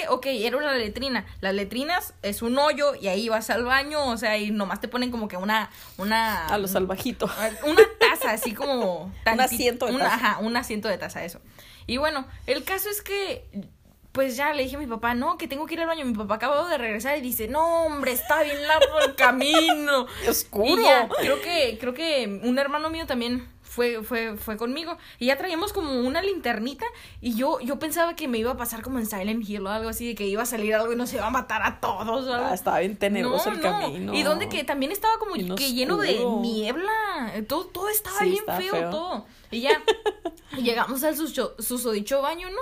ok, 0.08 0.26
era 0.26 0.56
una 0.56 0.74
letrina. 0.74 1.24
Las 1.40 1.54
letrinas 1.54 2.14
es 2.22 2.42
un 2.42 2.58
hoyo 2.58 2.94
y 2.94 3.08
ahí 3.08 3.28
vas 3.28 3.50
al 3.50 3.64
baño, 3.64 4.04
o 4.06 4.16
sea, 4.16 4.38
y 4.38 4.50
nomás 4.50 4.80
te 4.80 4.88
ponen 4.88 5.10
como 5.10 5.28
que 5.28 5.36
una, 5.36 5.70
una. 5.98 6.46
A 6.46 6.58
lo 6.58 6.68
salvajito. 6.68 7.30
Una 7.64 7.82
taza, 7.98 8.32
así 8.32 8.54
como. 8.54 9.12
Un 9.32 9.40
asiento 9.40 9.86
de 9.86 9.92
una- 9.94 10.04
taza. 10.04 10.14
Ajá, 10.16 10.38
un 10.40 10.56
asiento 10.56 10.88
de 10.88 10.98
taza, 10.98 11.24
eso. 11.24 11.40
Y 11.86 11.96
bueno, 11.98 12.26
el 12.46 12.64
caso 12.64 12.88
es 12.90 13.02
que. 13.02 13.44
Pues 14.12 14.34
ya 14.34 14.54
le 14.54 14.62
dije 14.62 14.76
a 14.76 14.78
mi 14.78 14.86
papá, 14.86 15.12
no, 15.12 15.36
que 15.36 15.46
tengo 15.46 15.66
que 15.66 15.74
ir 15.74 15.80
al 15.82 15.88
baño. 15.88 16.06
Mi 16.06 16.14
papá 16.14 16.36
acabó 16.36 16.66
de 16.68 16.78
regresar 16.78 17.18
y 17.18 17.20
dice, 17.20 17.48
no, 17.48 17.84
hombre, 17.84 18.12
está 18.12 18.42
bien 18.42 18.66
largo 18.66 19.00
el 19.00 19.14
camino. 19.14 20.06
Oscuro. 20.28 20.80
Y 20.80 20.84
ya, 20.84 21.06
creo 21.20 21.42
que, 21.42 21.76
creo 21.78 21.92
que 21.92 22.40
un 22.42 22.58
hermano 22.58 22.88
mío 22.88 23.04
también 23.06 23.46
fue, 23.76 24.02
fue, 24.02 24.36
fue 24.38 24.56
conmigo. 24.56 24.96
Y 25.18 25.26
ya 25.26 25.36
traíamos 25.36 25.72
como 25.74 25.92
una 26.00 26.22
linternita. 26.22 26.86
Y 27.20 27.36
yo, 27.36 27.60
yo 27.60 27.78
pensaba 27.78 28.16
que 28.16 28.26
me 28.26 28.38
iba 28.38 28.50
a 28.52 28.56
pasar 28.56 28.80
como 28.82 28.98
en 28.98 29.04
Silent 29.06 29.46
Hill 29.48 29.66
o 29.66 29.70
algo 29.70 29.90
así, 29.90 30.08
de 30.08 30.14
que 30.14 30.26
iba 30.26 30.42
a 30.42 30.46
salir 30.46 30.74
algo 30.74 30.92
y 30.92 30.96
nos 30.96 31.12
iba 31.12 31.26
a 31.26 31.30
matar 31.30 31.62
a 31.62 31.78
todos. 31.78 32.26
Ah, 32.28 32.54
estaba 32.54 32.78
bien 32.80 32.96
tenebroso 32.96 33.50
No, 33.50 33.56
el 33.56 33.62
no. 33.62 33.70
camino. 33.80 34.14
Y 34.14 34.22
donde 34.22 34.48
que 34.48 34.64
también 34.64 34.90
estaba 34.92 35.18
como 35.18 35.34
Bien 35.34 35.54
que 35.54 35.72
lleno 35.74 35.98
de 35.98 36.24
niebla. 36.40 36.90
Todo, 37.46 37.66
todo 37.66 37.88
estaba 37.90 38.18
Sí, 38.20 38.30
bien 38.30 38.44
feo. 38.56 38.90
todo. 38.90 39.26
Y 39.50 39.60
ya 39.60 39.82
llegamos 40.56 41.04
al 41.04 41.14
suso- 41.14 41.54
susodicho 41.58 42.22
baño, 42.22 42.48
¿no? 42.50 42.60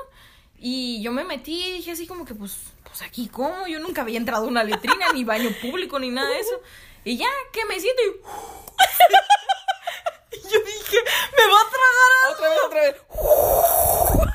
Y 0.58 1.00
yo 1.02 1.12
me 1.12 1.22
metí 1.24 1.62
y 1.66 1.72
dije 1.74 1.92
así 1.92 2.06
como 2.06 2.24
que, 2.24 2.34
pues, 2.34 2.56
pues 2.82 3.02
aquí 3.02 3.28
cómo, 3.28 3.66
yo 3.68 3.78
nunca 3.80 4.02
había 4.02 4.16
entrado 4.18 4.46
a 4.46 4.48
una 4.48 4.64
letrina, 4.64 5.12
ni 5.14 5.22
baño 5.22 5.50
público, 5.62 5.98
ni 5.98 6.10
nada 6.10 6.28
de 6.28 6.40
eso. 6.40 6.60
Y 7.04 7.16
ya, 7.18 7.28
que 7.52 7.64
me 7.66 7.78
siento 7.78 8.02
y... 8.02 8.10
yo 10.50 10.60
dije, 10.60 10.98
me 11.36 11.46
va 11.52 11.60
a 11.60 11.70
tragar 11.70 12.32
Otra 12.32 12.48
vez, 12.48 12.58
otra 12.66 12.80
vez. 12.80 12.96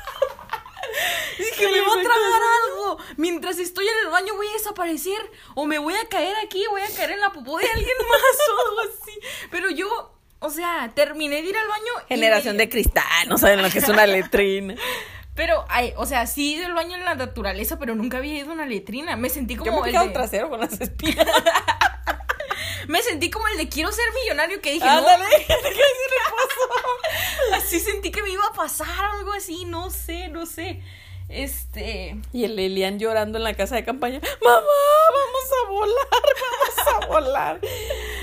Dije, 1.38 1.68
me 1.72 1.80
va 1.80 1.92
a 1.92 2.02
tragar 2.02 2.42
algo. 2.64 2.98
Mientras 3.16 3.58
estoy 3.58 3.86
en 3.86 3.94
el 4.04 4.10
baño 4.10 4.34
voy 4.34 4.46
a 4.48 4.52
desaparecer. 4.52 5.20
O 5.54 5.66
me 5.66 5.78
voy 5.78 5.94
a 5.94 6.08
caer 6.08 6.36
aquí, 6.44 6.64
voy 6.68 6.82
a 6.82 6.88
caer 6.96 7.12
en 7.12 7.20
la 7.20 7.30
popó 7.32 7.58
de 7.58 7.66
alguien 7.68 7.96
más 8.10 8.20
o 8.20 8.68
algo 8.68 8.80
así. 8.94 9.18
Pero 9.50 9.70
yo, 9.70 10.12
o 10.40 10.50
sea, 10.50 10.90
terminé 10.94 11.42
de 11.42 11.48
ir 11.48 11.56
al 11.56 11.68
baño. 11.68 11.92
Generación 12.08 12.56
me- 12.56 12.64
de 12.64 12.68
cristal, 12.70 13.28
no 13.28 13.38
saben 13.38 13.62
lo 13.62 13.70
que 13.70 13.78
es 13.78 13.88
una 13.88 14.06
letrina. 14.06 14.74
Pero, 15.36 15.64
ay, 15.68 15.94
o 15.96 16.04
sea, 16.04 16.26
sí 16.26 16.52
he 16.54 16.56
ido 16.58 16.66
al 16.66 16.74
baño 16.74 16.96
en 16.96 17.04
la 17.04 17.14
naturaleza, 17.14 17.78
pero 17.78 17.94
nunca 17.94 18.18
había 18.18 18.34
ido 18.36 18.50
a 18.50 18.52
una 18.52 18.66
letrina. 18.66 19.16
Me 19.16 19.30
sentí 19.30 19.54
Yo 19.54 19.62
como 19.62 19.80
me 19.82 19.90
he 19.90 19.96
el 19.96 20.08
de- 20.08 20.12
trasero 20.12 20.50
con 20.50 20.60
las 20.60 20.78
espinas. 20.78 21.26
Me 22.90 23.00
sentí 23.02 23.30
como 23.30 23.46
el 23.46 23.56
de 23.56 23.68
quiero 23.68 23.92
ser 23.92 24.04
millonario 24.20 24.60
que 24.60 24.72
dije, 24.72 24.88
Ándale, 24.88 25.22
no. 25.22 25.30
¿qué 25.38 25.44
sí 25.46 25.54
le 25.54 26.18
pasó? 26.36 27.54
Así 27.54 27.78
sentí 27.78 28.10
que 28.10 28.20
me 28.20 28.30
iba 28.30 28.44
a 28.44 28.52
pasar 28.52 28.88
algo 29.12 29.32
así, 29.32 29.64
no 29.64 29.90
sé, 29.90 30.26
no 30.26 30.44
sé. 30.44 30.82
Este. 31.28 32.16
Y 32.32 32.42
el 32.44 32.58
Elian 32.58 32.98
llorando 32.98 33.38
en 33.38 33.44
la 33.44 33.54
casa 33.54 33.76
de 33.76 33.84
campaña. 33.84 34.20
Mamá, 34.42 34.60
vamos 35.14 35.52
a 35.64 35.70
volar, 35.70 35.96
vamos 36.42 37.04
a 37.04 37.06
volar. 37.06 37.60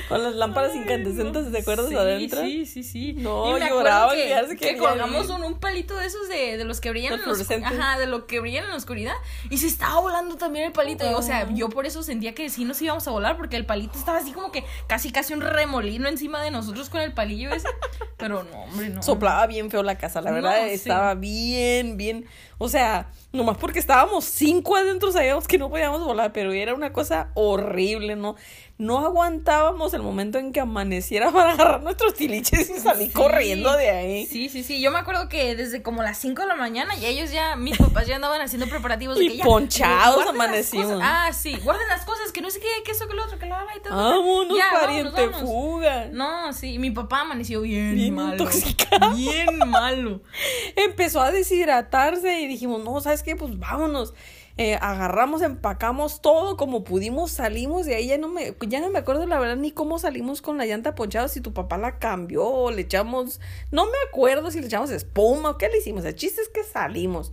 Con 0.09 0.23
las 0.23 0.35
lámparas 0.35 0.71
Ay, 0.73 0.79
incandescentes, 0.79 1.45
no. 1.45 1.51
¿te 1.51 1.57
acuerdas 1.59 1.89
sí, 1.89 1.95
adentro? 1.95 2.41
Sí, 2.41 2.65
sí, 2.65 2.83
sí. 2.83 3.13
No, 3.13 3.49
Y 3.57 3.59
me 3.59 3.69
lloraba, 3.69 4.13
que, 4.13 4.33
que 4.49 4.55
quería 4.55 4.77
colgamos 4.77 5.29
un, 5.29 5.43
un 5.43 5.59
palito 5.59 5.95
de 5.97 6.05
esos 6.05 6.29
de, 6.29 6.57
de 6.57 6.63
los 6.63 6.79
que 6.79 6.89
brillan 6.91 7.11
Los 7.11 7.19
en 7.19 7.23
fluorescentes. 7.25 7.71
Ajá, 7.79 7.99
de 7.99 8.07
lo 8.07 8.25
que 8.25 8.39
brillan 8.39 8.63
en 8.65 8.69
la 8.71 8.75
oscuridad. 8.77 9.13
Y 9.49 9.57
se 9.57 9.67
estaba 9.67 9.99
volando 9.99 10.35
también 10.37 10.65
el 10.65 10.71
palito. 10.71 11.09
Y, 11.09 11.13
o 11.13 11.21
sea, 11.21 11.39
Ah. 11.41 11.47
yo 11.53 11.69
por 11.69 11.85
eso 11.85 12.03
sentía 12.03 12.33
que 12.33 12.49
sí 12.49 12.63
nos 12.65 12.81
íbamos 12.81 13.07
a 13.07 13.11
volar, 13.11 13.37
porque 13.37 13.57
el 13.57 13.65
palito 13.65 13.97
estaba 13.99 14.17
así 14.19 14.31
como 14.31 14.51
que 14.51 14.63
casi 14.87 15.11
casi 15.11 15.33
un 15.33 15.41
remolino 15.41 16.07
encima 16.07 16.41
de 16.41 16.51
nosotros 16.51 16.89
con 16.89 17.01
el 17.01 17.13
palillo 17.13 17.49
ese. 17.51 17.67
Pero 18.17 18.43
no, 18.43 18.63
hombre, 18.63 18.89
no. 18.89 19.03
Soplaba 19.03 19.45
bien 19.45 19.69
feo 19.69 19.83
la 19.83 19.97
casa, 19.97 20.21
la 20.21 20.31
verdad, 20.31 20.61
No, 20.61 20.67
sí. 20.67 20.73
estaba 20.73 21.13
bien, 21.15 21.97
bien. 21.97 22.25
O 22.57 22.69
sea, 22.69 23.11
nomás 23.31 23.57
porque 23.57 23.77
estábamos 23.77 24.25
cinco 24.25 24.75
adentro 24.75 25.11
sabíamos 25.11 25.47
que 25.47 25.59
no 25.59 25.69
podíamos 25.69 26.03
volar, 26.03 26.33
pero 26.33 26.51
era 26.53 26.73
una 26.73 26.91
cosa 26.91 27.29
horrible, 27.35 28.15
¿no? 28.15 28.35
No 28.79 29.00
aguantábamos 29.00 29.93
el 29.96 30.03
momento 30.03 30.38
en 30.38 30.53
que 30.53 30.60
amaneciera 30.60 31.31
para 31.34 31.53
agarrar 31.53 31.81
nuestros 31.81 32.13
tiliches 32.13 32.69
y 32.69 32.79
salir 32.79 33.07
Sí. 33.07 33.13
corriendo 33.13 33.74
de 33.75 33.89
ahí. 33.89 34.25
Sí, 34.27 34.50
sí, 34.50 34.63
sí. 34.63 34.79
Yo 34.81 34.91
me 34.91 35.00
acuerdo 35.00 35.29
que 35.29 35.55
desde 35.55 35.81
como 35.81 36.03
las 36.03 36.17
5 36.19 36.43
de 36.43 36.48
la 36.48 36.55
mañana 36.55 36.96
ya 36.96 37.07
ellos 37.07 37.31
ya, 37.31 37.55
mis 37.55 37.77
papás 37.77 38.05
ya 38.05 38.15
andaban 38.17 38.39
haciendo 38.41 38.67
preparativos. 38.67 39.17
de 39.17 39.25
Y 39.25 39.29
que 39.29 39.38
ya, 39.38 39.43
ponchados 39.46 40.19
las 40.19 40.27
amanecimos. 40.29 41.00
Ah, 41.03 41.31
sí, 41.34 41.55
guarden 41.63 41.88
las 41.88 42.05
cosas, 42.05 42.31
que 42.31 42.41
no 42.41 42.50
sé 42.51 42.60
qué, 42.60 42.67
que 42.86 42.91
eso, 42.91 43.07
que 43.07 43.15
lo 43.15 43.24
otro, 43.25 43.39
que 43.39 43.48
la 43.48 43.65
y 43.75 43.79
todo. 43.81 43.96
Vámonos, 43.96 44.57
Ya, 44.57 44.65
vámonos, 44.74 44.81
pariente, 45.13 45.25
vámonos. 45.27 45.41
fuga. 45.41 46.05
No, 46.12 46.53
sí, 46.53 46.77
mi 46.79 46.91
papá 46.91 47.22
amaneció 47.22 47.62
bien, 47.62 47.96
Bien 47.96 48.13
malo. 48.13 48.34
intoxicado. 48.34 49.15
Bien 49.15 49.57
malo. 49.67 50.22
empezó 50.75 51.22
a 51.22 51.31
deshidratarse 51.31 52.41
y 52.41 52.48
dijimos, 52.48 52.84
no, 52.84 53.00
¿sabes 53.01 53.24
qué? 53.24 53.36
Pues 53.36 53.57
vámonos. 53.57 54.13
Eh, 54.59 54.75
agarramos, 54.81 55.43
empacamos 55.43 56.19
todo 56.19 56.57
como 56.57 56.83
pudimos, 56.83 57.29
salimos 57.29 57.87
y 57.87 57.93
ahí 57.93 58.07
ya 58.07 58.17
no 58.17 58.27
me, 58.27 58.55
ya 58.67 58.79
no 58.79 58.89
me 58.89 58.97
acuerdo 58.97 59.27
la 59.27 59.37
verdad 59.37 59.55
ni 59.55 59.69
cómo 59.69 59.99
salimos 59.99 60.41
con 60.41 60.57
la 60.57 60.65
llanta 60.65 60.95
ponchada, 60.95 61.27
si 61.27 61.41
tu 61.41 61.53
papá 61.53 61.77
la 61.77 61.99
cambió 61.99 62.43
o 62.43 62.71
le 62.71 62.81
echamos, 62.81 63.39
no 63.69 63.85
me 63.85 63.97
acuerdo 64.09 64.49
si 64.49 64.59
le 64.59 64.65
echamos 64.65 64.89
espuma 64.89 65.51
o 65.51 65.57
qué 65.59 65.69
le 65.69 65.77
hicimos, 65.77 66.05
el 66.05 66.15
chiste 66.15 66.41
es 66.41 66.49
que 66.49 66.63
salimos. 66.63 67.31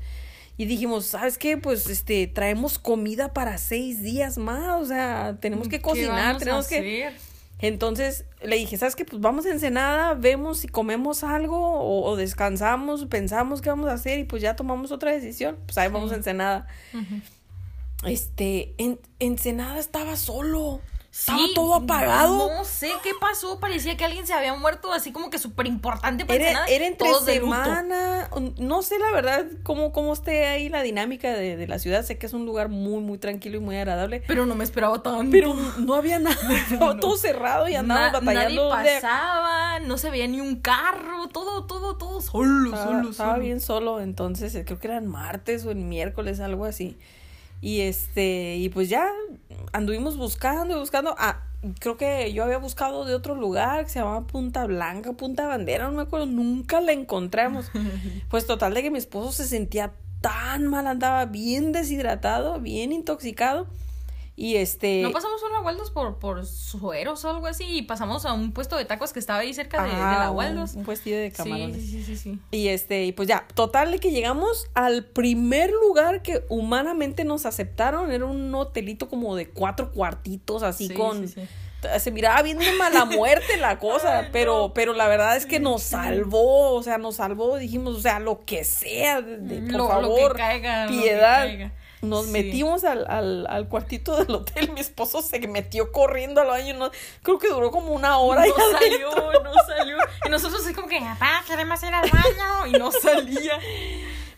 Y 0.56 0.66
dijimos, 0.66 1.06
¿sabes 1.06 1.38
qué? 1.38 1.56
Pues 1.56 1.88
este, 1.88 2.26
traemos 2.28 2.78
comida 2.78 3.32
para 3.32 3.56
seis 3.58 4.02
días 4.02 4.36
más, 4.36 4.82
o 4.82 4.84
sea, 4.84 5.38
tenemos 5.40 5.66
que 5.68 5.78
¿Qué 5.78 5.82
cocinar, 5.82 6.36
tenemos 6.36 6.68
que... 6.68 7.10
Entonces 7.66 8.26
le 8.42 8.56
dije, 8.56 8.76
¿sabes 8.76 8.94
qué? 8.94 9.06
Pues 9.06 9.22
vamos 9.22 9.46
a 9.46 9.50
Ensenada, 9.50 10.12
vemos 10.12 10.58
si 10.58 10.68
comemos 10.68 11.24
algo 11.24 11.56
o, 11.56 12.04
o 12.10 12.16
descansamos, 12.16 13.06
pensamos 13.06 13.62
qué 13.62 13.70
vamos 13.70 13.88
a 13.88 13.94
hacer 13.94 14.18
y 14.18 14.24
pues 14.24 14.42
ya 14.42 14.54
tomamos 14.54 14.92
otra 14.92 15.12
decisión. 15.12 15.56
Pues 15.64 15.78
ahí 15.78 15.90
vamos 15.90 16.12
a. 16.12 16.16
Ensenada. 16.16 16.66
Este, 18.04 18.74
en, 18.76 19.00
Ensenada 19.18 19.78
estaba 19.78 20.16
solo. 20.16 20.80
Estaba 21.16 21.38
Sí, 21.38 21.52
todo 21.54 21.74
apagado. 21.76 22.50
No 22.56 22.64
sé 22.64 22.90
qué 23.04 23.12
pasó. 23.20 23.60
Parecía 23.60 23.96
que 23.96 24.04
alguien 24.04 24.26
se 24.26 24.32
había 24.32 24.52
muerto, 24.54 24.92
así 24.92 25.12
como 25.12 25.30
que 25.30 25.38
súper 25.38 25.68
importante 25.68 26.24
para 26.26 26.34
Era, 26.40 26.44
Ensenada, 26.48 26.66
era 26.66 26.86
entre 26.88 27.08
todos 27.08 27.24
de 27.24 27.36
luto. 27.38 27.54
semana. 27.54 28.30
No 28.58 28.82
sé 28.82 28.98
la 28.98 29.12
verdad 29.12 29.46
cómo, 29.62 29.92
cómo 29.92 30.12
esté 30.12 30.46
ahí 30.46 30.68
la 30.68 30.82
dinámica 30.82 31.32
de, 31.32 31.56
de 31.56 31.66
la 31.68 31.78
ciudad. 31.78 32.02
Sé 32.04 32.18
que 32.18 32.26
es 32.26 32.32
un 32.32 32.44
lugar 32.46 32.68
muy, 32.68 33.00
muy 33.00 33.18
tranquilo 33.18 33.58
y 33.58 33.60
muy 33.60 33.76
agradable. 33.76 34.24
Pero 34.26 34.44
no 34.44 34.56
me 34.56 34.64
esperaba 34.64 35.02
tanto. 35.04 35.30
Pero 35.30 35.54
no 35.78 35.94
había 35.94 36.18
nada. 36.18 36.36
Estaba 36.72 36.98
todo 36.98 37.16
cerrado 37.16 37.68
y 37.68 37.76
andábamos 37.76 38.12
Na- 38.12 38.18
batallando. 38.32 38.70
Nadie 38.74 38.90
de- 38.90 39.00
pasaba, 39.00 39.78
no 39.80 39.98
se 39.98 40.10
veía 40.10 40.26
ni 40.26 40.40
un 40.40 40.56
carro, 40.56 41.28
todo, 41.28 41.64
todo, 41.66 41.96
todo 41.96 42.20
solo, 42.22 42.74
Estaba, 42.74 42.84
solo, 42.96 43.10
estaba 43.10 43.32
solo. 43.34 43.42
bien 43.44 43.60
solo, 43.60 44.00
entonces 44.00 44.52
eh, 44.56 44.64
creo 44.64 44.80
que 44.80 44.88
eran 44.88 45.06
martes 45.06 45.64
o 45.64 45.70
en 45.70 45.88
miércoles, 45.88 46.40
algo 46.40 46.64
así. 46.64 46.98
Y 47.64 47.80
este, 47.80 48.56
y 48.56 48.68
pues 48.68 48.90
ya 48.90 49.08
anduvimos 49.72 50.18
buscando 50.18 50.76
y 50.76 50.78
buscando. 50.78 51.14
Ah, 51.16 51.44
creo 51.80 51.96
que 51.96 52.30
yo 52.34 52.44
había 52.44 52.58
buscado 52.58 53.06
de 53.06 53.14
otro 53.14 53.34
lugar 53.34 53.84
que 53.84 53.90
se 53.90 54.00
llamaba 54.00 54.26
Punta 54.26 54.66
Blanca, 54.66 55.14
Punta 55.14 55.46
Bandera, 55.46 55.86
no 55.86 55.92
me 55.92 56.02
acuerdo, 56.02 56.26
nunca 56.26 56.82
la 56.82 56.92
encontramos. 56.92 57.70
Pues 58.28 58.46
total 58.46 58.74
de 58.74 58.82
que 58.82 58.90
mi 58.90 58.98
esposo 58.98 59.32
se 59.32 59.46
sentía 59.46 59.94
tan 60.20 60.66
mal, 60.66 60.86
andaba 60.86 61.24
bien 61.24 61.72
deshidratado, 61.72 62.60
bien 62.60 62.92
intoxicado. 62.92 63.66
Y 64.36 64.56
este. 64.56 65.00
No 65.02 65.12
pasamos 65.12 65.40
una 65.48 65.60
Waldos 65.60 65.92
por, 65.92 66.18
por 66.18 66.44
sueros 66.44 67.24
o 67.24 67.30
algo 67.30 67.46
así 67.46 67.64
y 67.78 67.82
pasamos 67.82 68.26
a 68.26 68.32
un 68.32 68.50
puesto 68.52 68.76
de 68.76 68.84
tacos 68.84 69.12
que 69.12 69.20
estaba 69.20 69.38
ahí 69.38 69.54
cerca 69.54 69.82
de, 69.84 69.90
de 69.90 69.94
ah, 69.94 70.16
la 70.18 70.30
un- 70.32 70.36
Waldos. 70.38 70.74
Un, 70.74 70.82
puestillo 70.84 71.16
de 71.18 71.30
camarones. 71.30 71.76
sí, 71.76 71.86
sí, 71.88 72.02
sí, 72.04 72.16
sí. 72.16 72.38
Y 72.50 72.66
este, 72.68 73.04
y 73.04 73.12
pues 73.12 73.28
ya, 73.28 73.46
total 73.54 73.92
de 73.92 74.00
que 74.00 74.10
llegamos 74.10 74.66
al 74.74 75.04
primer 75.04 75.70
lugar 75.70 76.22
que 76.22 76.44
humanamente 76.48 77.22
nos 77.24 77.46
aceptaron. 77.46 78.10
Era 78.10 78.24
un 78.24 78.52
hotelito 78.56 79.08
como 79.08 79.36
de 79.36 79.48
cuatro 79.50 79.92
cuartitos, 79.92 80.64
así 80.64 80.88
Sí, 80.88 80.94
con. 80.94 81.28
sí. 81.28 81.40
Se 82.00 82.10
miraba 82.10 82.40
bien 82.42 82.58
de 82.58 82.72
mala 82.72 83.04
muerte 83.04 83.56
la 83.58 83.78
cosa, 83.78 84.20
Ay, 84.20 84.28
pero, 84.32 84.58
no. 84.68 84.74
pero 84.74 84.94
la 84.94 85.06
verdad 85.06 85.36
es 85.36 85.44
que 85.46 85.60
nos 85.60 85.82
salvó, 85.82 86.72
o 86.74 86.82
sea, 86.82 86.96
nos 86.98 87.16
salvó, 87.16 87.56
dijimos, 87.58 87.94
o 87.96 88.00
sea, 88.00 88.18
lo 88.20 88.44
que 88.46 88.64
sea, 88.64 89.20
de- 89.20 89.36
de- 89.36 89.60
por 89.70 89.72
Lo- 89.72 89.78
lo 89.78 89.86
que 90.14 90.20
favor, 90.22 90.36
caiga, 90.36 90.86
lo 90.86 90.90
que 90.92 90.98
piedad. 90.98 91.44
caiga. 91.44 91.72
Nos 92.04 92.26
Sí. 92.26 92.30
metimos 92.32 92.84
al, 92.84 93.06
al, 93.08 93.46
al 93.48 93.68
cuartito 93.68 94.16
del 94.16 94.34
hotel, 94.34 94.72
mi 94.72 94.80
esposo 94.80 95.22
se 95.22 95.38
metió 95.48 95.92
corriendo 95.92 96.40
al 96.40 96.48
baño, 96.48 96.74
no, 96.74 96.90
creo 97.22 97.38
que 97.38 97.48
duró 97.48 97.70
como 97.70 97.92
una 97.92 98.18
hora. 98.18 98.44
No 98.46 98.54
salió, 98.78 99.10
adentro. 99.12 99.42
no 99.44 99.52
salió. 99.66 99.96
Y 100.26 100.28
nosotros 100.28 100.62
así 100.64 100.74
como 100.74 100.88
que, 100.88 101.00
papá, 101.00 101.42
queremos 101.46 101.82
ir 101.82 101.94
al 101.94 102.10
baño. 102.10 102.66
Y 102.66 102.72
no 102.78 102.90
salía. 102.92 103.58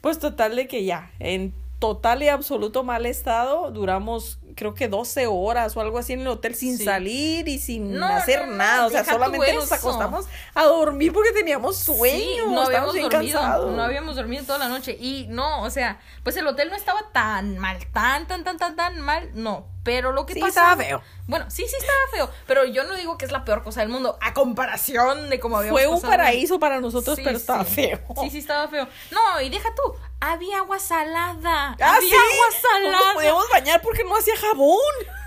Pues 0.00 0.18
total 0.18 0.56
de 0.56 0.68
que 0.68 0.84
ya, 0.84 1.10
en 1.18 1.52
total 1.78 2.22
y 2.22 2.28
absoluto 2.28 2.84
mal 2.84 3.06
estado, 3.06 3.70
duramos 3.70 4.38
creo 4.56 4.74
que 4.74 4.88
12 4.88 5.26
horas 5.28 5.76
o 5.76 5.80
algo 5.80 5.98
así 5.98 6.14
en 6.14 6.22
el 6.22 6.26
hotel 6.28 6.54
sin 6.56 6.76
Sí. 6.78 6.84
salir 6.84 7.46
y 7.46 7.58
sin 7.60 7.92
No, 7.92 8.06
hacer 8.06 8.48
no, 8.48 8.54
nada, 8.56 8.86
o 8.86 8.90
sea, 8.90 9.04
solamente 9.04 9.52
nos 9.52 9.70
acostamos 9.70 10.26
a 10.54 10.64
dormir 10.64 11.12
porque 11.12 11.30
teníamos 11.30 11.76
sueño, 11.76 12.18
Sí, 12.18 12.36
no 12.48 12.62
habíamos 12.62 12.88
dormido, 12.94 13.08
cansados. 13.10 13.76
no 13.76 13.82
habíamos 13.82 14.16
dormido 14.16 14.42
toda 14.44 14.58
la 14.58 14.68
noche 14.68 14.96
y 14.98 15.26
no, 15.28 15.62
o 15.62 15.70
sea, 15.70 16.00
pues 16.24 16.36
el 16.36 16.46
hotel 16.46 16.70
no 16.70 16.74
estaba 16.76 17.00
tan 17.12 17.58
mal, 17.58 17.78
tan, 17.92 18.26
tan, 18.26 18.42
tan, 18.42 18.56
tan, 18.58 18.74
tan 18.74 19.00
mal, 19.00 19.30
no, 19.34 19.66
pero 19.86 20.10
lo 20.12 20.26
que 20.26 20.34
Sí, 20.34 20.40
pasaba, 20.40 20.72
estaba 20.72 20.84
feo. 20.84 21.02
bueno, 21.28 21.48
sí, 21.48 21.64
sí 21.66 21.74
estaba 21.78 21.98
feo, 22.12 22.30
pero 22.46 22.64
yo 22.66 22.82
no 22.84 22.94
digo 22.96 23.16
que 23.16 23.24
es 23.24 23.30
la 23.32 23.44
peor 23.44 23.62
cosa 23.62 23.80
del 23.80 23.88
mundo 23.88 24.18
a 24.20 24.34
comparación 24.34 25.30
de 25.30 25.38
cómo 25.40 25.56
habíamos 25.58 25.80
Fue 25.80 25.86
un 25.88 26.02
paraíso 26.02 26.58
para 26.58 26.80
nosotros, 26.80 27.16
Sí, 27.16 27.22
pero 27.24 27.36
estaba 27.38 27.64
sí. 27.64 27.74
feo. 27.76 28.00
Sí, 28.20 28.30
sí 28.30 28.38
estaba 28.38 28.66
feo. 28.68 28.86
No, 29.12 29.40
y 29.40 29.48
deja 29.48 29.68
tú, 29.74 29.94
había 30.20 30.58
agua 30.58 30.78
salada, 30.80 31.76
Ah, 31.80 31.96
había 31.96 32.16
agua 32.18 32.46
no 32.50 32.68
salada. 32.68 32.98
nos 33.06 33.14
podíamos 33.14 33.48
bañar 33.50 33.80
porque 33.80 34.04
no 34.04 34.16
hacía 34.16 34.36
jabón. 34.36 34.80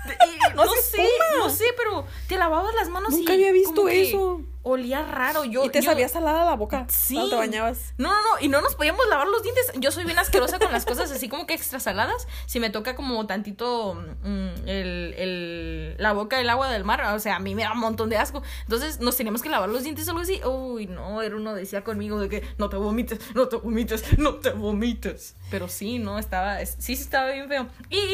Y 0.06 0.54
No 0.54 0.64
no, 0.66 0.72
sé, 0.74 1.08
no 1.38 1.48
sé, 1.50 1.64
pero 1.76 2.04
te 2.28 2.36
lavabas 2.36 2.74
las 2.74 2.88
manos 2.88 3.10
Nunca 3.10 3.32
y 3.32 3.36
había 3.36 3.52
visto 3.52 3.86
que 3.86 4.02
eso. 4.08 4.42
Olía 4.62 5.02
raro. 5.02 5.44
Yo, 5.46 5.64
y 5.64 5.70
te 5.70 5.80
yo- 5.80 5.90
sabía 5.90 6.06
salada 6.08 6.44
la 6.44 6.54
boca 6.54 6.84
Sí. 6.90 7.14
cuando 7.14 7.30
te 7.30 7.36
bañabas. 7.36 7.94
No, 7.96 8.10
no, 8.10 8.14
no, 8.14 8.40
y 8.44 8.48
no 8.48 8.60
nos 8.60 8.74
podíamos 8.74 9.06
lavar 9.08 9.26
los 9.26 9.42
dientes. 9.42 9.72
Yo 9.78 9.90
soy 9.90 10.04
bien 10.04 10.18
asquerosa 10.18 10.58
con 10.58 10.70
las 10.70 10.84
cosas 10.84 11.10
así 11.10 11.30
como 11.30 11.46
que 11.46 11.54
extra 11.54 11.80
saladas. 11.80 12.28
Si 12.46 12.60
me 12.60 12.68
toca 12.68 12.94
como 12.94 13.26
tantito 13.26 13.94
mm, 13.94 14.48
el, 14.68 15.14
el- 15.16 15.94
la 15.98 16.12
boca 16.12 16.36
del 16.36 16.50
agua 16.50 16.70
del 16.70 16.84
mar, 16.84 17.02
o 17.14 17.18
sea, 17.20 17.36
a 17.36 17.38
mí 17.40 17.54
me 17.54 17.62
da 17.62 17.72
un 17.72 17.78
montón 17.80 18.10
de 18.10 18.18
asco. 18.18 18.42
Entonces 18.64 19.00
nos 19.00 19.16
teníamos 19.16 19.40
que 19.40 19.48
lavar 19.48 19.70
los 19.70 19.82
dientes 19.82 20.06
o 20.08 20.10
algo 20.10 20.22
así. 20.22 20.40
Uy, 20.44 20.86
no, 20.86 21.22
era 21.22 21.36
uno 21.36 21.54
decía 21.54 21.82
conmigo 21.82 22.20
de 22.20 22.28
que 22.28 22.42
no 22.58 22.68
te 22.68 22.76
vomites, 22.76 23.18
no 23.34 23.48
te 23.48 23.56
vomites, 23.56 24.18
no 24.18 24.34
te 24.36 24.50
vomites. 24.50 25.36
Pero 25.50 25.68
sí, 25.68 25.98
no, 25.98 26.18
estaba, 26.18 26.64
sí, 26.66 26.74
sí 26.78 26.92
estaba 26.92 27.30
bien 27.32 27.48
feo. 27.48 27.66
Y 27.88 28.04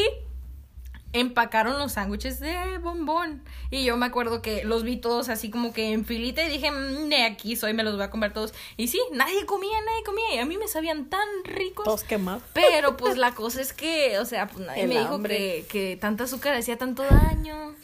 empacaron 1.21 1.79
los 1.79 1.93
sándwiches 1.93 2.41
de 2.41 2.79
bombón. 2.79 3.43
Y 3.71 3.85
yo 3.85 3.97
me 3.97 4.07
acuerdo 4.07 4.43
que 4.43 4.65
los 4.65 4.83
vi 4.83 4.97
todos 4.97 5.29
así 5.29 5.51
como 5.51 5.73
que 5.73 5.93
en 5.93 6.05
filita 6.05 6.45
y 6.45 6.51
dije, 6.51 6.71
"Mm, 6.71 7.09
de 7.09 7.25
aquí 7.25 7.57
soy, 7.57 7.75
me 7.75 7.83
los 7.83 7.95
voy 7.97 8.05
a 8.05 8.11
comer 8.11 8.33
todos. 8.33 8.55
Y 8.77 8.89
sí, 8.89 9.01
nadie 9.13 9.47
comía, 9.47 9.77
nadie 9.87 10.03
comía. 10.05 10.35
Y 10.35 10.39
a 10.39 10.47
mí 10.47 10.57
me 10.59 10.69
sabían 10.69 11.07
tan 11.09 11.27
ricos. 11.45 11.85
Todos 11.85 12.05
quemados. 12.05 12.43
Pero 12.53 12.97
pues 12.97 13.17
la 13.17 13.35
cosa 13.35 13.61
es 13.61 13.73
que, 13.73 14.19
o 14.19 14.25
sea, 14.25 14.47
pues 14.47 14.67
nadie 14.67 14.83
El 14.83 14.89
me 14.89 14.99
dijo 15.01 15.23
que, 15.23 15.67
que 15.69 15.97
tanta 16.01 16.25
azúcar 16.25 16.55
hacía 16.55 16.79
tanto 16.79 17.03
daño. 17.03 17.75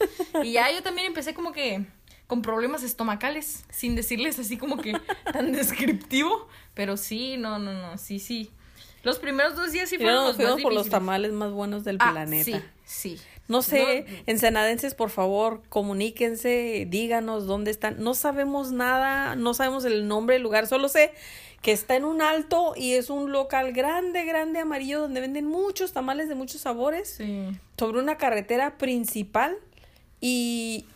Y 0.43 0.53
ya 0.53 0.71
yo 0.73 0.83
también 0.83 1.07
empecé 1.09 1.35
como 1.35 1.53
que 1.53 1.85
con 2.27 2.41
problemas 2.41 2.83
estomacales, 2.83 3.65
sin 3.71 3.95
decirles 3.95 4.39
así 4.39 4.57
como 4.57 4.79
que 4.79 4.99
tan 5.33 5.53
descriptivo. 5.53 6.49
Pero 6.75 6.97
sí, 6.97 7.37
no, 7.37 7.59
no, 7.59 7.73
no, 7.73 7.99
sí, 7.99 8.19
sí. 8.19 8.51
Los 9.03 9.19
primeros 9.19 9.57
dos 9.57 9.73
días 9.73 9.89
sí 9.89 9.97
fueron 9.97 10.15
luego 10.15 10.29
los 10.29 10.37
fuimos 10.37 10.55
más 10.55 10.63
por 10.63 10.73
los 10.73 10.89
tamales 10.89 11.33
más 11.33 11.51
buenos 11.53 11.85
del 11.85 11.97
Ah, 12.01 12.11
planeta. 12.13 12.45
Sí, 12.85 13.17
sí. 13.17 13.21
No 13.49 13.61
sé, 13.63 14.07
No, 14.09 14.17
ensenadenses, 14.27 14.95
por 14.95 15.11
favor, 15.11 15.63
comuníquense, 15.69 16.87
díganos 16.89 17.47
dónde 17.47 17.71
están. 17.71 18.03
No 18.03 18.15
sabemos 18.15 18.71
nada, 18.73 19.35
no 19.35 19.53
sabemos 19.55 19.85
el 19.85 20.07
nombre 20.09 20.35
del 20.37 20.43
lugar, 20.43 20.67
solo 20.67 20.89
sé 20.89 21.13
que 21.61 21.73
está 21.73 21.95
en 21.97 22.05
un 22.05 22.23
alto 22.23 22.75
y 22.77 22.95
es 22.95 23.09
un 23.11 23.31
local 23.31 23.73
grande, 23.73 24.25
grande, 24.25 24.59
amarillo, 24.61 25.01
donde 25.01 25.21
venden 25.21 25.47
muchos 25.47 25.93
tamales 25.93 26.29
de 26.29 26.35
muchos 26.35 26.61
sabores, 26.61 27.15
Sí. 27.19 27.49
sobre 27.79 27.99
una 28.01 28.17
carretera 28.17 28.79
principal 28.79 29.57
y 30.21 30.87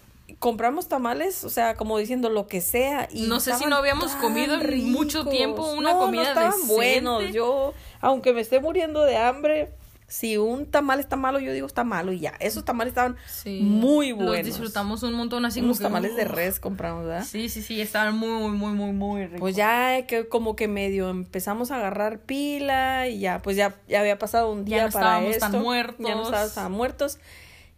compramos 0.41 0.89
tamales, 0.89 1.45
o 1.45 1.51
sea, 1.51 1.75
como 1.77 1.99
diciendo 1.99 2.31
lo 2.31 2.49
que 2.49 2.61
sea. 2.61 3.09
Y 3.13 3.23
No 3.29 3.39
sé 3.39 3.55
si 3.55 3.67
no 3.67 3.77
habíamos 3.77 4.13
comido 4.17 4.55
en 4.61 4.91
mucho 4.93 5.25
tiempo 5.27 5.71
una 5.73 5.93
No, 5.93 5.99
comida 6.01 6.23
no 6.23 6.29
estaban 6.29 6.51
decente. 6.53 6.75
buenos. 6.75 7.33
Yo, 7.33 7.75
aunque 8.07 8.33
me 8.33 8.41
esté 8.41 8.61
muriendo 8.61 9.03
de 9.03 9.17
hambre, 9.17 9.71
si 10.09 10.37
un 10.39 10.67
tamal 10.67 11.01
está 11.01 11.17
malo, 11.17 11.41
yo 11.41 11.53
digo 11.53 11.67
está 11.67 11.83
malo 11.83 12.13
y 12.13 12.21
ya. 12.21 12.35
Esos 12.39 12.65
tamales 12.65 12.93
estaban 12.93 13.17
Sí. 13.27 13.59
muy 13.63 14.11
Los 14.11 14.19
buenos. 14.25 14.47
disfrutamos 14.47 15.03
un 15.03 15.15
montón 15.15 15.45
así 15.45 15.59
Unos 15.61 15.79
como 15.79 15.89
que, 15.89 15.93
tamales 15.95 16.15
de 16.17 16.25
res 16.25 16.61
compramos, 16.61 17.05
¿verdad? 17.07 17.25
Sí, 17.25 17.49
sí, 17.49 17.61
sí, 17.63 17.81
estaban 17.81 18.17
muy, 18.17 18.53
muy, 18.53 18.73
muy, 18.73 18.93
muy 18.93 19.25
ricos. 19.25 19.41
Pues 19.41 19.57
ya 19.57 20.07
que 20.07 20.29
como 20.29 20.55
que 20.55 20.69
medio 20.69 21.11
empezamos 21.11 21.73
a 21.73 21.77
agarrar 21.79 22.21
pila 22.21 23.09
y 23.09 23.19
ya, 23.19 23.43
pues 23.43 23.57
ya, 23.57 23.75
ya 23.89 23.99
había 23.99 24.17
pasado 24.17 24.53
un 24.53 24.65
Ya 24.65 24.77
día 24.77 24.87
no 24.87 24.93
para 24.93 25.07
estábamos 25.07 25.31
esto. 25.37 25.51
tan 25.51 25.61
muertos. 25.63 26.07
Ya 26.07 26.15
no 26.15 26.23
estábamos 26.23 26.55
tan 26.55 26.71
muertos. 26.73 27.19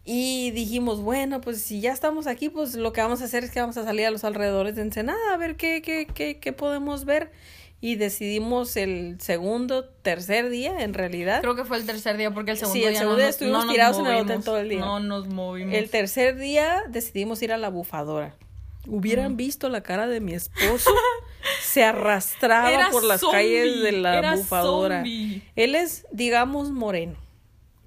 Y 0.05 0.51
dijimos, 0.51 1.01
bueno, 1.01 1.41
pues 1.41 1.61
si 1.61 1.81
ya 1.81 1.91
estamos 1.91 2.27
aquí, 2.27 2.49
pues 2.49 2.75
lo 2.75 2.93
que 2.93 3.01
vamos 3.01 3.21
a 3.21 3.25
hacer 3.25 3.43
es 3.43 3.49
que 3.51 3.59
vamos 3.59 3.77
a 3.77 3.83
salir 3.83 4.05
a 4.05 4.11
los 4.11 4.23
alrededores 4.23 4.75
de 4.75 4.83
Ensenada 4.83 5.33
a 5.33 5.37
ver 5.37 5.55
qué, 5.55 5.81
qué, 5.81 6.07
qué, 6.13 6.39
qué 6.39 6.53
podemos 6.53 7.05
ver. 7.05 7.31
Y 7.81 7.95
decidimos 7.95 8.75
el 8.75 9.15
segundo, 9.21 9.85
tercer 9.85 10.49
día, 10.49 10.81
en 10.81 10.93
realidad. 10.93 11.39
Creo 11.41 11.55
que 11.55 11.63
fue 11.63 11.77
el 11.77 11.85
tercer 11.85 12.17
día 12.17 12.31
porque 12.31 12.51
el 12.51 12.57
segundo 12.57 12.77
Sí, 12.77 12.83
el 12.83 12.89
día 12.91 12.99
segundo 12.99 13.17
no 13.17 13.21
día 13.21 13.29
estuvimos 13.29 13.65
no 13.65 13.71
tirados 13.71 13.99
en 13.99 14.07
el 14.07 14.15
hotel 14.17 14.43
todo 14.43 14.57
el 14.57 14.67
día. 14.69 14.79
No 14.81 14.99
nos 14.99 15.27
movimos. 15.27 15.73
El 15.73 15.89
tercer 15.89 16.35
día 16.35 16.83
decidimos 16.89 17.41
ir 17.41 17.53
a 17.53 17.57
la 17.57 17.69
bufadora. 17.69 18.35
Hubieran 18.87 19.37
visto 19.37 19.69
la 19.69 19.81
cara 19.81 20.07
de 20.07 20.19
mi 20.19 20.33
esposo. 20.33 20.89
Se 21.61 21.83
arrastraba 21.83 22.71
Era 22.71 22.89
por 22.89 23.03
las 23.03 23.21
zombie, 23.21 23.37
calles 23.37 23.81
de 23.81 23.91
la 23.93 24.35
bufadora. 24.35 24.97
zombie. 24.97 25.41
Él 25.55 25.75
es, 25.75 26.05
digamos, 26.11 26.71
moreno. 26.71 27.15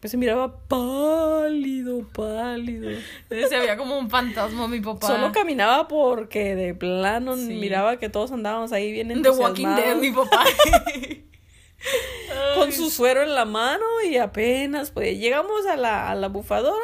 Pues 0.02 0.10
se 0.10 0.16
miraba 0.16 0.52
pálido, 0.66 2.04
pálido. 2.12 2.90
Se 3.30 3.56
veía 3.56 3.76
como 3.76 3.96
un 3.96 4.10
fantasma 4.10 4.66
mi 4.66 4.80
papá. 4.80 5.06
Solo 5.06 5.30
caminaba 5.30 5.86
porque 5.86 6.56
de 6.56 6.74
plano 6.74 7.36
Sí. 7.36 7.54
miraba 7.54 7.98
que 7.98 8.08
todos 8.08 8.32
andábamos 8.32 8.72
ahí 8.72 8.90
bien 8.90 9.22
The 9.22 9.30
Walking 9.30 9.68
Dead, 9.76 9.92
entusiasmados. 9.92 10.02
mi 10.02 10.10
papá. 10.10 10.44
con 12.56 12.72
su 12.72 12.90
suero 12.90 13.22
en 13.22 13.32
la 13.34 13.44
mano 13.44 13.84
y 14.08 14.16
apenas 14.16 14.90
pues 14.90 15.16
llegamos 15.18 15.66
a 15.66 15.76
la, 15.76 16.10
a 16.10 16.14
la 16.16 16.26
bufadora, 16.28 16.76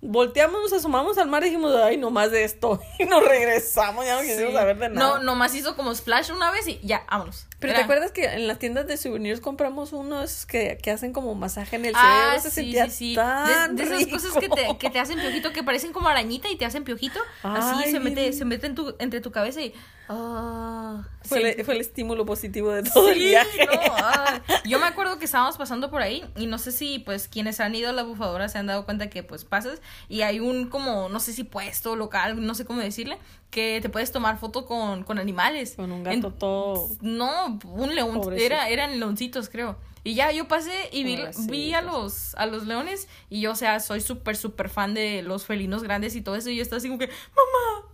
volteamos, 0.00 0.60
nos 0.62 0.72
asomamos 0.72 1.18
al 1.18 1.28
mar 1.28 1.42
y 1.42 1.46
dijimos, 1.46 1.74
ay, 1.74 1.96
no 1.96 2.10
más 2.10 2.30
de 2.30 2.44
esto. 2.44 2.80
Y 2.98 3.04
nos 3.04 3.24
regresamos, 3.26 4.04
ya 4.04 4.16
no 4.16 4.22
quisimos 4.22 4.50
sí. 4.50 4.56
saber 4.56 4.78
de 4.78 4.88
nada. 4.90 5.18
No, 5.18 5.22
nomás 5.22 5.54
hizo 5.54 5.76
como 5.76 5.94
splash 5.94 6.30
una 6.32 6.50
vez 6.50 6.66
y 6.68 6.80
ya, 6.82 7.04
vámonos. 7.10 7.46
Pero 7.60 7.72
Era- 7.72 7.80
¿te 7.80 7.84
acuerdas 7.84 8.12
que 8.12 8.24
en 8.24 8.46
las 8.46 8.58
tiendas 8.58 8.86
de 8.86 8.96
souvenirs 8.96 9.40
compramos 9.40 9.92
unos 9.92 10.46
que, 10.46 10.78
que 10.80 10.90
hacen 10.92 11.12
como 11.12 11.34
masaje 11.34 11.76
en 11.76 11.84
el 11.86 11.94
Ah, 11.96 12.30
cerebro? 12.36 12.42
Se 12.42 12.50
sí, 12.50 12.54
sentía 12.54 12.84
sí, 12.86 12.90
sí. 13.10 13.14
tan 13.16 13.74
de, 13.76 13.82
de 13.82 13.88
esas 13.88 13.98
rico. 14.04 14.10
cosas 14.16 14.32
que 14.38 14.48
te, 14.48 14.78
que 14.78 14.90
te 14.90 14.98
hacen 15.00 15.18
piojito, 15.18 15.52
que 15.52 15.62
parecen 15.64 15.92
como 15.92 16.08
arañita 16.08 16.48
y 16.48 16.56
te 16.56 16.64
hacen 16.64 16.84
piojito. 16.84 17.18
Así 17.42 17.82
Ay, 17.86 17.90
se 17.92 18.00
mete, 18.00 18.32
se 18.32 18.44
mete 18.44 18.66
en 18.68 18.74
tu, 18.76 18.94
entre 19.00 19.20
tu 19.20 19.32
cabeza 19.32 19.60
y. 19.60 19.74
ah, 20.08 21.02
Fue, 21.22 21.38
sí. 21.40 21.44
el, 21.58 21.64
fue 21.64 21.74
el 21.74 21.80
estímulo 21.80 22.24
positivo 22.26 22.70
de 22.72 22.82
todo 22.84 23.08
el 23.08 23.14
Sí, 23.18 23.24
viaje. 23.26 23.66
no, 23.66 23.72
ah. 23.96 24.40
Yo 24.64 24.78
me 24.78 24.86
acuerdo 24.86 25.18
que 25.18 25.24
estábamos 25.24 25.56
pasando 25.56 25.90
por 25.90 26.02
ahí 26.02 26.24
y 26.36 26.46
no 26.46 26.58
sé 26.58 26.72
si 26.72 26.98
pues 27.00 27.28
quienes 27.28 27.60
han 27.60 27.74
ido 27.74 27.90
a 27.90 27.92
la 27.92 28.02
bufadora 28.04 28.48
se 28.48 28.58
han 28.58 28.66
dado 28.66 28.84
cuenta 28.84 29.10
que 29.10 29.22
pues 29.22 29.44
pasas 29.44 29.80
y 30.08 30.22
hay 30.22 30.40
un 30.40 30.68
como, 30.68 31.08
no 31.08 31.20
sé 31.20 31.32
si 31.32 31.44
puesto 31.44 31.96
local, 31.96 32.44
no 32.44 32.54
sé 32.54 32.64
cómo 32.64 32.80
decirle, 32.80 33.18
que 33.50 33.80
te 33.80 33.88
puedes 33.88 34.12
tomar 34.12 34.38
foto 34.38 34.66
con, 34.66 35.04
con 35.04 35.18
animales. 35.18 35.74
Con 35.76 35.92
un 35.92 36.02
gato 36.02 36.32
todo... 36.32 36.88
No, 37.00 37.58
un 37.64 37.94
león, 37.94 38.20
Pobrecito. 38.20 38.46
era, 38.46 38.68
eran 38.68 38.98
leoncitos 38.98 39.48
creo. 39.48 39.76
Y 40.04 40.14
ya 40.14 40.30
yo 40.32 40.48
pasé 40.48 40.88
y 40.92 41.04
vi, 41.04 41.18
vi 41.48 41.74
a 41.74 41.82
los 41.82 42.34
a 42.36 42.46
los 42.46 42.66
leones 42.66 43.08
y 43.28 43.40
yo, 43.40 43.52
o 43.52 43.56
sea, 43.56 43.80
soy 43.80 44.00
súper, 44.00 44.36
súper 44.36 44.70
fan 44.70 44.94
de 44.94 45.22
los 45.22 45.44
felinos 45.44 45.82
grandes 45.82 46.16
y 46.16 46.22
todo 46.22 46.36
eso 46.36 46.50
y 46.50 46.56
yo 46.56 46.62
estaba 46.62 46.78
así 46.78 46.88
como 46.88 46.98
que, 46.98 47.08
mamá, 47.08 47.87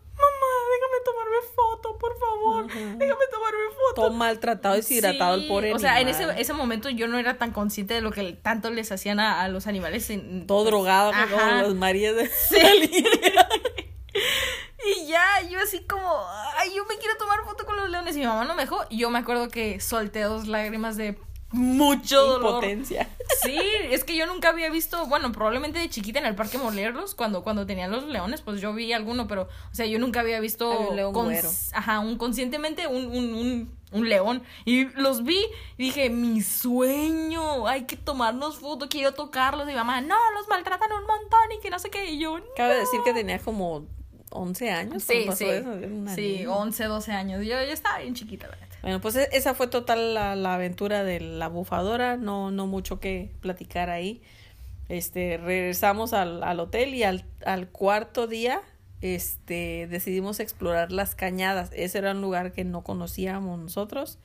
tomarme 1.40 1.54
foto, 1.54 1.98
por 1.98 2.18
favor, 2.18 2.66
déjame 2.66 3.24
tomarme 3.30 3.64
foto. 3.70 3.94
Todo 3.94 4.10
maltratado, 4.12 4.74
deshidratado 4.74 5.34
el 5.34 5.42
Sí, 5.42 5.48
pobre 5.48 5.74
O 5.74 5.78
sea, 5.78 6.00
en 6.00 6.08
ese, 6.08 6.26
ese 6.38 6.52
momento 6.52 6.88
yo 6.90 7.08
no 7.08 7.18
era 7.18 7.38
tan 7.38 7.52
consciente 7.52 7.94
de 7.94 8.00
lo 8.00 8.10
que 8.10 8.32
tanto 8.32 8.70
les 8.70 8.90
hacían 8.92 9.20
a, 9.20 9.42
a 9.42 9.48
los 9.48 9.66
animales. 9.66 10.08
En, 10.10 10.46
Todo 10.46 10.64
drogado, 10.64 11.12
Ajá. 11.12 11.26
como 11.30 11.62
las 11.62 11.74
Marías 11.74 12.14
de 12.16 12.26
Sí. 12.28 13.04
Y 14.86 15.06
ya, 15.06 15.24
yo 15.50 15.58
así 15.60 15.80
como, 15.86 16.26
ay, 16.58 16.74
yo 16.76 16.84
me 16.84 16.98
quiero 16.98 17.16
tomar 17.16 17.38
foto 17.44 17.64
con 17.64 17.76
los 17.76 17.88
leones. 17.88 18.14
Y 18.16 18.20
mi 18.20 18.26
mamá 18.26 18.44
no 18.44 18.54
me 18.54 18.62
dejó. 18.64 18.84
Y 18.90 18.98
yo 18.98 19.08
me 19.08 19.18
acuerdo 19.18 19.48
que 19.48 19.80
solté 19.80 20.20
dos 20.22 20.46
lágrimas 20.46 20.96
de 20.98 21.16
mucho 21.54 22.20
dolor. 22.22 22.54
Impotencia. 22.64 23.08
Sí, 23.42 23.58
es 23.90 24.04
que 24.04 24.16
yo 24.16 24.26
nunca 24.26 24.50
había 24.50 24.68
visto, 24.70 25.06
bueno, 25.06 25.32
probablemente 25.32 25.78
de 25.78 25.88
chiquita 25.88 26.18
en 26.18 26.26
el 26.26 26.34
parque 26.34 26.58
molerlos, 26.58 27.14
cuando, 27.14 27.42
cuando 27.42 27.64
tenían 27.66 27.90
los 27.90 28.04
leones, 28.04 28.42
pues 28.42 28.60
yo 28.60 28.72
vi 28.74 28.92
alguno, 28.92 29.26
pero, 29.26 29.42
o 29.42 29.74
sea, 29.74 29.86
yo 29.86 29.98
nunca 29.98 30.20
había 30.20 30.40
visto 30.40 30.70
un 30.90 30.96
león 30.96 31.14
cons- 31.14 31.70
ajá, 31.72 32.00
un 32.00 32.18
conscientemente 32.18 32.86
un, 32.86 33.06
un, 33.06 33.34
un, 33.34 33.78
un 33.92 34.08
león. 34.08 34.42
Y 34.64 34.84
los 35.00 35.24
vi 35.24 35.38
y 35.78 35.84
dije, 35.84 36.10
mi 36.10 36.42
sueño, 36.42 37.66
hay 37.66 37.84
que 37.84 37.96
tomarnos 37.96 38.56
foto, 38.58 38.88
quiero 38.88 39.14
tocarlos. 39.14 39.64
Y 39.66 39.70
mi 39.70 39.74
mamá, 39.76 40.00
no, 40.00 40.16
los 40.38 40.48
maltratan 40.48 40.90
un 40.92 41.06
montón 41.06 41.52
y 41.56 41.60
que 41.62 41.70
no 41.70 41.78
sé 41.78 41.90
qué. 41.90 42.10
Y 42.10 42.18
yo, 42.18 42.38
Cabe 42.56 42.74
"No". 42.74 42.80
decir 42.80 43.00
que 43.04 43.12
tenía 43.12 43.38
como 43.38 43.86
11 44.30 44.70
años. 44.70 45.02
Sí, 45.02 45.26
sí. 45.36 45.44
eso, 45.46 45.70
Sí, 46.14 46.20
niña. 46.38 46.50
11, 46.52 46.84
12 46.84 47.12
años. 47.12 47.40
Yo, 47.40 47.50
yo 47.52 47.72
estaba 47.72 47.98
bien 47.98 48.14
chiquita, 48.14 48.48
neta. 48.48 48.73
Bueno, 48.84 49.00
pues 49.00 49.16
e- 49.16 49.30
esa 49.32 49.54
fue 49.54 49.66
total 49.66 50.12
la, 50.12 50.36
la 50.36 50.54
aventura 50.56 51.04
de 51.04 51.18
la 51.18 51.48
bufadora, 51.48 52.18
no, 52.18 52.50
no 52.50 52.66
mucho 52.66 53.00
que 53.00 53.32
platicar 53.40 53.88
ahí. 53.88 54.20
Este, 54.90 55.38
regresamos 55.38 56.12
al, 56.12 56.42
al 56.42 56.60
hotel 56.60 56.94
y 56.94 57.02
al, 57.02 57.24
al 57.46 57.68
cuarto 57.68 58.26
día, 58.26 58.60
este, 59.00 59.86
decidimos 59.90 60.38
explorar 60.38 60.92
las 60.92 61.14
cañadas. 61.14 61.70
Ese 61.72 61.96
era 61.96 62.10
un 62.10 62.20
lugar 62.20 62.52
que 62.52 62.64
no 62.64 62.82
conocíamos 62.82 63.58
nosotros. 63.58 64.18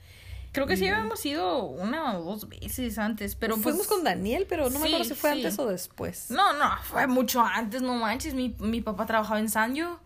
Creo 0.52 0.66
que 0.66 0.76
sí 0.76 0.86
habíamos 0.88 1.24
ido 1.24 1.62
una 1.64 2.18
o 2.18 2.22
dos 2.22 2.46
veces 2.46 2.98
antes, 2.98 3.36
pero 3.36 3.54
pues... 3.54 3.62
Fuimos 3.62 3.86
con 3.86 4.04
Daniel, 4.04 4.44
pero 4.46 4.68
no 4.68 4.78
me 4.78 4.88
acuerdo 4.88 5.04
si 5.04 5.14
fue 5.14 5.30
sí. 5.30 5.36
antes 5.38 5.58
o 5.58 5.66
después. 5.68 6.30
No, 6.30 6.52
no, 6.52 6.70
fue 6.82 7.06
mucho 7.06 7.40
antes, 7.40 7.80
no 7.80 7.94
manches. 7.94 8.34
Mi, 8.34 8.54
mi 8.58 8.82
papá 8.82 9.06
trabajaba 9.06 9.40
en 9.40 9.48
Sanyo. 9.48 9.98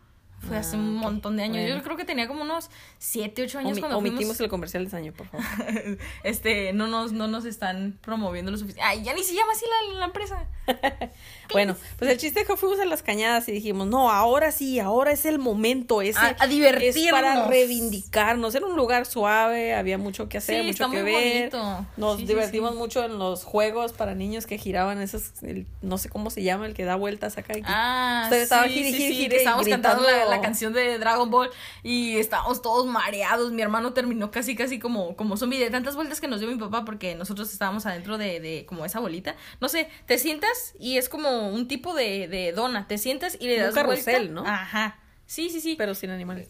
Fue 0.49 0.57
hace 0.57 0.77
Ah, 0.77 0.79
un 0.79 0.95
montón 0.97 1.37
de 1.37 1.45
años. 1.45 1.57
Bueno. 1.59 1.77
Yo 1.77 1.83
creo 1.83 1.97
que 1.97 2.05
tenía 2.05 2.29
como 2.29 2.43
unos 2.43 2.71
7, 2.99 3.43
8 3.43 3.59
años 3.61 3.73
Omi- 3.79 3.81
cuando 3.81 3.99
omitimos 3.99 4.21
fuimos. 4.37 4.41
el 4.41 4.49
comercial 4.49 4.85
de 4.85 4.91
Saño, 4.91 5.13
por 5.13 5.27
favor. 5.29 5.45
este, 6.25 6.73
no 6.73 6.87
nos, 6.87 7.13
no 7.13 7.29
nos 7.29 7.45
están 7.45 7.99
promoviendo 8.03 8.51
lo 8.51 8.59
suficiente. 8.59 8.83
Ay, 8.87 9.03
ya 9.03 9.15
ni 9.15 9.23
se 9.23 9.35
llama 9.35 9.53
así 9.53 9.65
la, 9.93 9.99
la 10.01 10.05
empresa. 10.07 10.45
Bueno, 11.53 11.77
pues 11.99 12.11
el 12.11 12.19
chiste 12.19 12.41
es 12.41 12.47
que 12.47 12.57
fuimos 12.57 12.81
a 12.81 12.85
las 12.85 13.03
cañadas 13.03 13.49
y 13.49 13.53
dijimos, 13.53 13.87
no, 13.87 14.11
ahora 14.11 14.51
sí, 14.53 14.81
ahora 14.81 15.13
es 15.13 15.25
el 15.27 15.39
momento, 15.39 16.03
ese 16.03 16.19
A- 16.19 16.37
a 16.39 16.47
divertirnos. 16.47 16.97
es 16.97 17.11
para 17.13 17.47
reivindicarnos. 17.49 18.55
Era 18.55 18.67
un 18.67 18.77
lugar 18.77 19.07
suave, 19.07 19.75
había 19.75 19.99
mucho 19.99 20.29
que 20.29 20.39
hacer, 20.39 20.61
Sí, 20.61 20.67
mucho 20.69 20.85
está 20.85 20.91
que 20.97 21.03
muy 21.03 21.13
ver. 21.13 21.51
bonito. 21.51 21.87
Nos 21.97 22.17
Sí, 22.19 22.27
divertimos 22.27 22.73
sí. 22.73 22.77
mucho 22.79 23.05
en 23.05 23.19
los 23.19 23.45
juegos 23.45 23.93
para 23.93 24.15
niños 24.15 24.47
que 24.47 24.59
giraban 24.59 25.01
esos, 25.01 25.43
el- 25.43 25.67
no 25.83 25.99
sé 25.99 26.09
cómo 26.09 26.31
se 26.31 26.43
llama, 26.43 26.67
el 26.67 26.75
que 26.75 26.85
da 26.85 26.97
vueltas 26.97 27.37
acá. 27.39 27.55
Ah, 27.65 28.23
Usted 28.25 28.43
estaba 28.43 28.65
sí, 28.65 28.71
gire, 28.75 28.91
sí, 28.91 28.97
gire, 28.97 29.09
sí, 29.09 29.15
gire 29.15 29.29
que 29.31 29.35
y 29.37 29.39
estábamos 29.39 29.69
cantando 29.69 30.03
la, 30.05 30.25
la 30.27 30.41
canción 30.41 30.73
de 30.73 30.99
Dragon 30.99 31.31
Ball 31.31 31.51
y 31.83 32.17
estábamos 32.17 32.63
todos 32.63 32.87
mareados. 32.87 33.53
Mi 33.53 33.63
hermano 33.63 33.93
terminó 33.93 34.31
casi, 34.31 34.57
casi 34.57 34.79
como, 34.79 35.17
como 35.17 35.37
zombie 35.37 35.59
de 35.59 35.71
tantas 35.71 35.95
vueltas 35.97 36.21
que 36.21 36.29
nos 36.29 36.41
dio 36.41 36.49
mi 36.49 36.57
papá 36.57 36.85
porque 36.85 37.15
nosotros 37.15 37.53
estábamos 37.53 37.87
adentro 37.87 38.19
de, 38.19 38.41
de 38.41 38.65
como 38.67 38.85
esa 38.85 39.01
bolita. 39.01 39.37
No 39.61 39.69
sé, 39.69 39.89
te 40.07 40.19
sientas 40.19 40.75
y 40.79 40.99
es 40.99 41.09
como 41.09 41.34
un 41.43 41.69
tipo 41.69 41.95
de, 41.95 42.29
de 42.29 42.53
dona. 42.53 42.87
Te 42.87 42.99
sientas 42.99 43.37
y 43.41 43.47
le 43.47 43.57
Un 43.59 43.63
das 43.65 43.75
carrusel, 43.75 44.29
vuelta. 44.33 44.33
¿no? 44.35 44.47
Ajá. 44.47 44.99
Sí, 45.27 45.51
sí, 45.51 45.61
sí. 45.61 45.75
Pero 45.77 45.95
sin 45.95 46.11
animales. 46.11 46.49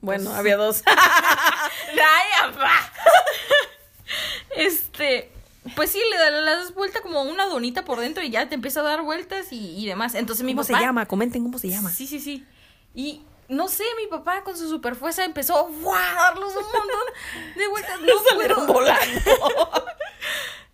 Bueno, 0.00 0.24
Pues, 0.24 0.36
había 0.38 0.56
dos. 0.56 0.82
Este, 4.56 5.30
pues 5.74 5.90
sí, 5.90 6.00
le, 6.10 6.16
da- 6.18 6.30
le 6.30 6.50
das 6.50 6.74
vuelta 6.74 7.00
como 7.00 7.22
una 7.22 7.46
donita 7.46 7.84
por 7.84 7.98
dentro 8.00 8.22
y 8.22 8.30
ya 8.30 8.48
te 8.48 8.54
empieza 8.54 8.80
a 8.80 8.84
dar 8.84 9.02
vueltas 9.02 9.52
y, 9.52 9.76
y 9.76 9.86
demás. 9.86 10.14
Entonces 10.14 10.44
mi 10.44 10.52
¿Cómo 10.52 10.66
papá... 10.66 10.78
se 10.78 10.84
llama? 10.84 11.06
Comenten 11.06 11.42
cómo 11.42 11.58
se 11.58 11.68
llama. 11.68 11.90
Sí, 11.90 12.06
sí, 12.06 12.20
sí. 12.20 12.44
Y 12.94 13.22
no 13.48 13.68
sé, 13.68 13.84
mi 14.00 14.06
papá 14.06 14.42
con 14.44 14.56
su 14.56 14.68
super 14.68 14.94
fuerza 14.94 15.24
empezó 15.24 15.58
a 15.58 16.14
darlos 16.14 16.54
un 16.54 16.62
montón 16.64 17.56
de 17.56 17.66
vueltas. 17.68 18.00
No 18.00 18.12
Salieron 18.30 18.66
puedo. 18.66 18.72
volando. 18.80 19.20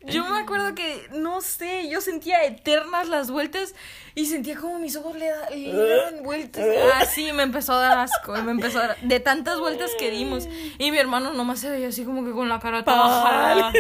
Yo 0.07 0.25
me 0.25 0.39
acuerdo 0.39 0.75
que, 0.75 1.09
no 1.13 1.43
sé, 1.43 1.89
yo 1.91 2.01
sentía 2.01 2.43
eternas 2.45 3.07
las 3.09 3.31
vueltas 3.31 3.75
y 4.15 4.27
sentía 4.27 4.57
como 4.57 4.79
mis 4.79 4.97
ojos 4.97 5.15
le, 5.17 5.29
da- 5.31 5.51
le 5.51 5.73
daban 5.75 6.23
vueltas. 6.23 6.65
Ah, 6.95 7.05
sí, 7.05 7.33
me 7.33 7.43
empezó 7.43 7.75
a 7.75 7.81
dar 7.83 7.99
asco, 7.99 8.33
me 8.33 8.51
empezó 8.53 8.79
a 8.79 8.87
dar, 8.89 8.97
de 9.03 9.21
tantas 9.21 9.59
vueltas 9.61 9.91
que 9.99 10.11
dimos. 10.11 10.49
Y 10.79 10.91
mi 10.91 10.97
hermano 10.99 11.35
nomás 11.35 11.61
se 11.61 11.69
veía 11.69 11.89
así 11.89 12.05
como 12.05 12.25
que 12.25 12.31
con 12.33 12.49
la 12.49 12.59
cara 12.61 12.83
toda. 12.85 13.73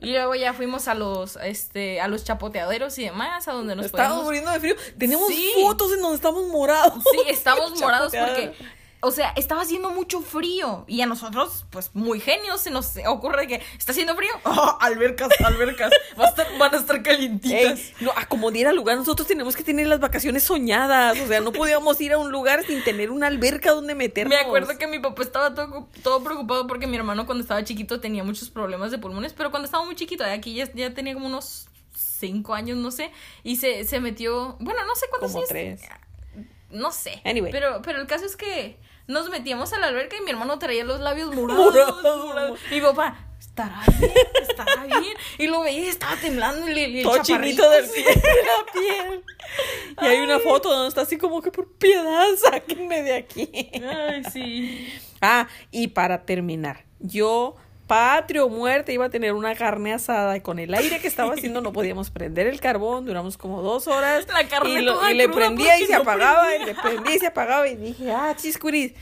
Y 0.00 0.12
luego 0.12 0.34
ya 0.34 0.52
fuimos 0.52 0.88
a 0.88 0.94
los, 0.94 1.36
este, 1.36 2.00
a 2.00 2.08
los 2.08 2.24
chapoteaderos 2.24 2.98
y 2.98 3.04
demás, 3.04 3.48
a 3.48 3.52
donde 3.52 3.74
nos 3.74 3.86
Estábamos 3.86 4.24
podíamos 4.24 4.24
muriendo 4.26 4.50
de 4.50 4.60
frío. 4.60 4.76
Tenemos 4.98 5.28
Sí. 5.28 5.52
fotos 5.62 5.92
en 5.92 6.00
donde 6.02 6.16
estamos 6.16 6.46
morados. 6.48 7.02
Sí, 7.10 7.18
estamos 7.28 7.70
morados 7.80 8.12
porque, 8.12 8.52
o 9.04 9.10
sea, 9.10 9.32
estaba 9.36 9.62
haciendo 9.62 9.90
mucho 9.90 10.20
frío. 10.20 10.84
Y 10.86 11.00
a 11.00 11.06
nosotros, 11.06 11.66
pues 11.70 11.90
muy 11.92 12.20
genios, 12.20 12.60
se 12.60 12.70
nos 12.70 12.92
ocurre 13.06 13.46
que 13.48 13.60
está 13.76 13.92
haciendo 13.92 14.14
frío. 14.14 14.30
Oh, 14.44 14.78
albercas, 14.80 15.28
albercas. 15.44 15.90
Va 16.18 16.26
a 16.26 16.28
estar- 16.28 16.58
van 16.58 16.74
a 16.74 16.78
estar 16.78 17.02
calientitas. 17.02 17.78
Ey, 17.80 17.94
no, 18.00 18.12
a 18.16 18.26
como 18.26 18.50
diera 18.52 18.72
lugar, 18.72 18.96
nosotros 18.96 19.26
tenemos 19.26 19.56
que 19.56 19.64
tener 19.64 19.86
las 19.88 19.98
vacaciones 20.00 20.44
soñadas. 20.44 21.18
O 21.20 21.26
sea, 21.26 21.40
no 21.40 21.52
podíamos 21.52 22.00
ir 22.00 22.12
a 22.12 22.18
un 22.18 22.30
lugar 22.30 22.64
sin 22.64 22.82
tener 22.84 23.10
una 23.10 23.26
alberca 23.26 23.72
donde 23.72 23.94
meternos. 23.94 24.34
Me 24.36 24.40
acuerdo 24.40 24.78
que 24.78 24.86
mi 24.86 25.00
papá 25.00 25.22
estaba 25.22 25.52
todo, 25.54 25.88
todo 26.02 26.22
preocupado 26.22 26.66
porque 26.66 26.86
mi 26.86 26.96
hermano 26.96 27.26
cuando 27.26 27.42
estaba 27.42 27.64
chiquito 27.64 28.00
tenía 28.00 28.22
muchos 28.24 28.50
problemas 28.50 28.90
de 28.92 28.98
pulmones, 28.98 29.32
pero 29.32 29.50
cuando 29.50 29.66
estaba 29.66 29.84
muy 29.84 29.96
chiquito, 29.96 30.24
aquí 30.24 30.54
ya, 30.54 30.70
ya 30.72 30.94
tenía 30.94 31.14
como 31.14 31.26
unos 31.26 31.66
cinco 31.94 32.54
años, 32.54 32.76
no 32.78 32.92
sé, 32.92 33.10
y 33.42 33.56
se, 33.56 33.84
se 33.84 33.98
metió, 33.98 34.56
bueno, 34.60 34.86
no 34.86 34.94
sé 34.94 35.06
cuántos 35.10 35.32
Como 35.32 35.40
años- 35.40 35.48
tres. 35.48 35.82
No 36.70 36.90
sé. 36.92 37.20
Anyway. 37.24 37.52
Pero, 37.52 37.82
pero 37.82 38.00
el 38.00 38.06
caso 38.06 38.24
es 38.24 38.34
que 38.36 38.78
nos 39.06 39.28
metíamos 39.30 39.72
a 39.72 39.78
la 39.78 39.88
alberca 39.88 40.16
y 40.16 40.20
mi 40.22 40.30
hermano 40.30 40.58
traía 40.58 40.84
los 40.84 41.00
labios 41.00 41.34
morados. 41.34 41.64
Morados. 41.64 42.24
morados. 42.26 42.60
Y 42.70 42.74
mi 42.76 42.80
papá, 42.80 43.16
estará 43.38 43.82
bien, 43.98 44.12
estará 44.48 44.84
bien. 44.86 45.16
Y 45.38 45.46
lo 45.46 45.60
veía, 45.62 45.90
estaba 45.90 46.16
temblando 46.16 46.66
el, 46.66 46.78
el 46.78 47.02
Todo 47.02 47.22
chinito 47.22 47.68
del 47.70 47.86
sí. 47.86 48.02
pie, 48.02 48.14
de 48.14 48.20
la 48.20 48.72
piel. 48.72 49.24
Y 50.00 50.04
hay 50.06 50.20
una 50.20 50.38
foto 50.38 50.70
donde 50.70 50.88
está 50.88 51.02
así 51.02 51.18
como 51.18 51.42
que 51.42 51.50
por 51.50 51.70
piedad, 51.74 52.26
sáquenme 52.36 53.02
de 53.02 53.14
aquí. 53.14 53.50
Ay, 53.84 54.22
sí. 54.32 54.92
Ah, 55.20 55.46
y 55.70 55.88
para 55.88 56.24
terminar, 56.24 56.84
yo, 56.98 57.56
patrio 57.92 58.46
o 58.46 58.48
muerte, 58.48 58.92
iba 58.94 59.04
a 59.04 59.10
tener 59.10 59.34
una 59.34 59.54
carne 59.54 59.92
asada 59.92 60.34
y 60.36 60.40
con 60.40 60.58
el 60.58 60.72
aire 60.72 60.98
que 60.98 61.06
estaba 61.08 61.34
haciendo 61.34 61.60
no 61.60 61.72
podíamos 61.78 62.10
prender 62.10 62.46
el 62.46 62.58
carbón, 62.58 63.04
duramos 63.04 63.36
como 63.36 63.60
dos 63.60 63.86
horas. 63.86 64.26
La 64.28 64.48
carne 64.48 64.80
y, 64.80 64.82
lo- 64.82 64.94
toda 64.94 65.12
y 65.12 65.14
le 65.14 65.28
prendía 65.28 65.78
y 65.78 65.84
se 65.84 65.92
no 65.92 66.00
apagaba, 66.00 66.56
y 66.56 66.64
le 66.64 66.74
prendía 66.74 67.14
y 67.16 67.18
se 67.18 67.26
apagaba 67.26 67.68
y 67.68 67.76
dije, 67.76 68.10
ah, 68.10 68.34
chiscuris. 68.34 68.92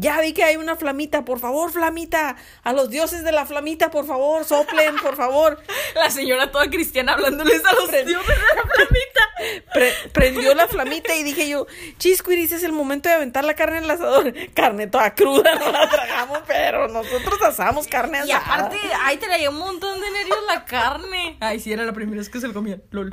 Ya 0.00 0.20
vi 0.20 0.32
que 0.32 0.44
hay 0.44 0.56
una 0.56 0.76
flamita, 0.76 1.24
por 1.24 1.40
favor, 1.40 1.72
flamita. 1.72 2.36
A 2.62 2.72
los 2.72 2.88
dioses 2.88 3.24
de 3.24 3.32
la 3.32 3.46
flamita, 3.46 3.90
por 3.90 4.06
favor, 4.06 4.44
soplen, 4.44 4.96
por 4.98 5.16
favor. 5.16 5.60
La 5.96 6.08
señora 6.10 6.52
toda 6.52 6.70
cristiana 6.70 7.14
hablándoles 7.14 7.64
a 7.64 7.72
los 7.72 7.90
dioses 7.90 8.06
de 8.06 8.56
la 8.56 8.62
flamita. 8.62 9.64
Pre- 9.72 9.94
prendió 10.12 10.54
la 10.54 10.66
flamita 10.68 11.14
y 11.14 11.22
dije 11.22 11.48
yo, 11.48 11.66
chiscuiris, 11.98 12.52
es 12.52 12.62
el 12.64 12.72
momento 12.72 13.08
de 13.08 13.14
aventar 13.16 13.44
la 13.44 13.54
carne 13.54 13.78
en 13.78 13.84
el 13.84 13.90
asador. 13.90 14.32
Carne 14.54 14.86
toda 14.88 15.14
cruda, 15.14 15.54
no 15.56 15.70
la 15.72 15.88
tragamos, 15.88 16.40
pero 16.46 16.88
nosotros 16.88 17.40
asamos 17.42 17.86
carne 17.86 18.18
Y 18.26 18.30
asada. 18.32 18.54
aparte, 18.66 18.78
ahí 19.04 19.16
traía 19.16 19.50
un 19.50 19.58
montón 19.58 20.00
de 20.00 20.10
nervios 20.10 20.38
la 20.46 20.64
carne. 20.64 21.36
Ay, 21.40 21.60
sí, 21.60 21.72
era 21.72 21.84
la 21.84 21.92
primera 21.92 22.18
vez 22.18 22.28
que 22.28 22.40
se 22.40 22.48
lo 22.48 22.54
comía. 22.54 22.78
Lol. 22.90 23.10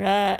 Ah. 0.00 0.38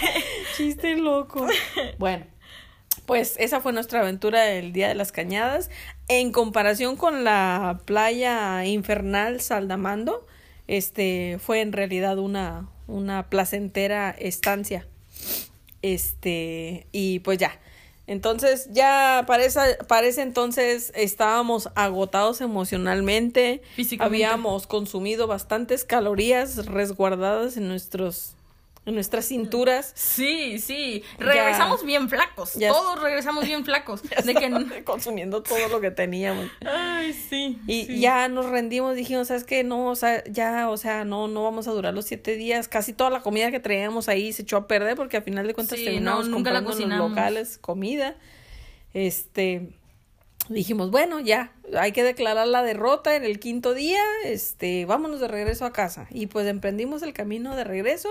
Chiste 0.56 0.96
loco. 0.96 1.46
Bueno, 1.98 2.26
pues 3.06 3.36
esa 3.38 3.60
fue 3.60 3.72
nuestra 3.72 4.00
aventura 4.00 4.42
del 4.42 4.72
Día 4.72 4.88
de 4.88 4.94
las 4.94 5.12
Cañadas. 5.12 5.70
En 6.08 6.32
comparación 6.32 6.96
con 6.96 7.24
la 7.24 7.80
playa 7.84 8.64
infernal 8.64 9.40
Saldamando, 9.40 10.26
este 10.68 11.38
fue 11.40 11.60
en 11.60 11.72
realidad 11.72 12.18
una, 12.18 12.68
una 12.86 13.28
placentera 13.28 14.10
estancia. 14.10 14.86
Este, 15.82 16.86
y 16.92 17.18
pues 17.20 17.38
ya. 17.38 17.58
Entonces, 18.06 18.68
ya 18.72 19.24
para 19.26 19.44
ese 19.44 20.22
entonces 20.22 20.92
estábamos 20.94 21.70
agotados 21.74 22.40
emocionalmente. 22.40 23.62
Físicamente. 23.74 24.24
Habíamos 24.24 24.66
consumido 24.66 25.26
bastantes 25.26 25.84
calorías 25.84 26.66
resguardadas 26.66 27.56
en 27.56 27.68
nuestros 27.68 28.34
en 28.84 28.94
nuestras 28.94 29.26
cinturas. 29.26 29.92
Sí, 29.94 30.58
sí. 30.58 31.04
Ya. 31.20 31.24
Regresamos 31.26 31.84
bien 31.84 32.08
flacos. 32.08 32.54
Ya- 32.54 32.68
Todos 32.70 33.00
regresamos 33.00 33.44
bien 33.44 33.64
flacos. 33.64 34.02
De 34.24 34.34
que. 34.34 34.82
Consumiendo 34.84 35.42
todo 35.42 35.68
lo 35.68 35.80
que 35.80 35.90
teníamos. 35.90 36.46
Ay, 36.66 37.12
sí. 37.12 37.58
Y 37.68 37.84
sí. 37.84 38.00
ya 38.00 38.26
nos 38.28 38.46
rendimos, 38.46 38.96
dijimos, 38.96 39.28
¿sabes 39.28 39.44
qué? 39.44 39.62
No, 39.62 39.86
o 39.88 39.94
sea, 39.94 40.24
ya, 40.24 40.68
o 40.68 40.76
sea, 40.76 41.04
no, 41.04 41.28
no 41.28 41.44
vamos 41.44 41.68
a 41.68 41.70
durar 41.70 41.94
los 41.94 42.06
siete 42.06 42.34
días. 42.36 42.66
Casi 42.66 42.92
toda 42.92 43.10
la 43.10 43.20
comida 43.20 43.50
que 43.50 43.60
traíamos 43.60 44.08
ahí 44.08 44.32
se 44.32 44.42
echó 44.42 44.56
a 44.56 44.66
perder 44.66 44.96
porque 44.96 45.16
al 45.18 45.22
final 45.22 45.46
de 45.46 45.54
cuentas 45.54 45.78
Sí, 45.78 45.84
terminamos 45.84 46.28
no, 46.28 46.38
nunca 46.38 46.50
la 46.50 46.58
comprando 46.60 46.82
en 46.84 46.88
los 46.90 46.98
cocinamos. 46.98 47.10
locales 47.10 47.58
comida. 47.58 48.16
Este, 48.94 49.68
dijimos, 50.48 50.90
bueno, 50.90 51.20
ya, 51.20 51.52
hay 51.78 51.92
que 51.92 52.02
declarar 52.02 52.46
la 52.48 52.62
derrota 52.62 53.14
en 53.16 53.24
el 53.24 53.38
quinto 53.38 53.74
día, 53.74 54.02
este, 54.24 54.84
vámonos 54.86 55.20
de 55.20 55.28
regreso 55.28 55.64
a 55.64 55.72
casa. 55.72 56.08
Y 56.10 56.26
pues 56.26 56.46
emprendimos 56.46 57.02
el 57.02 57.12
camino 57.12 57.54
de 57.56 57.64
regreso. 57.64 58.08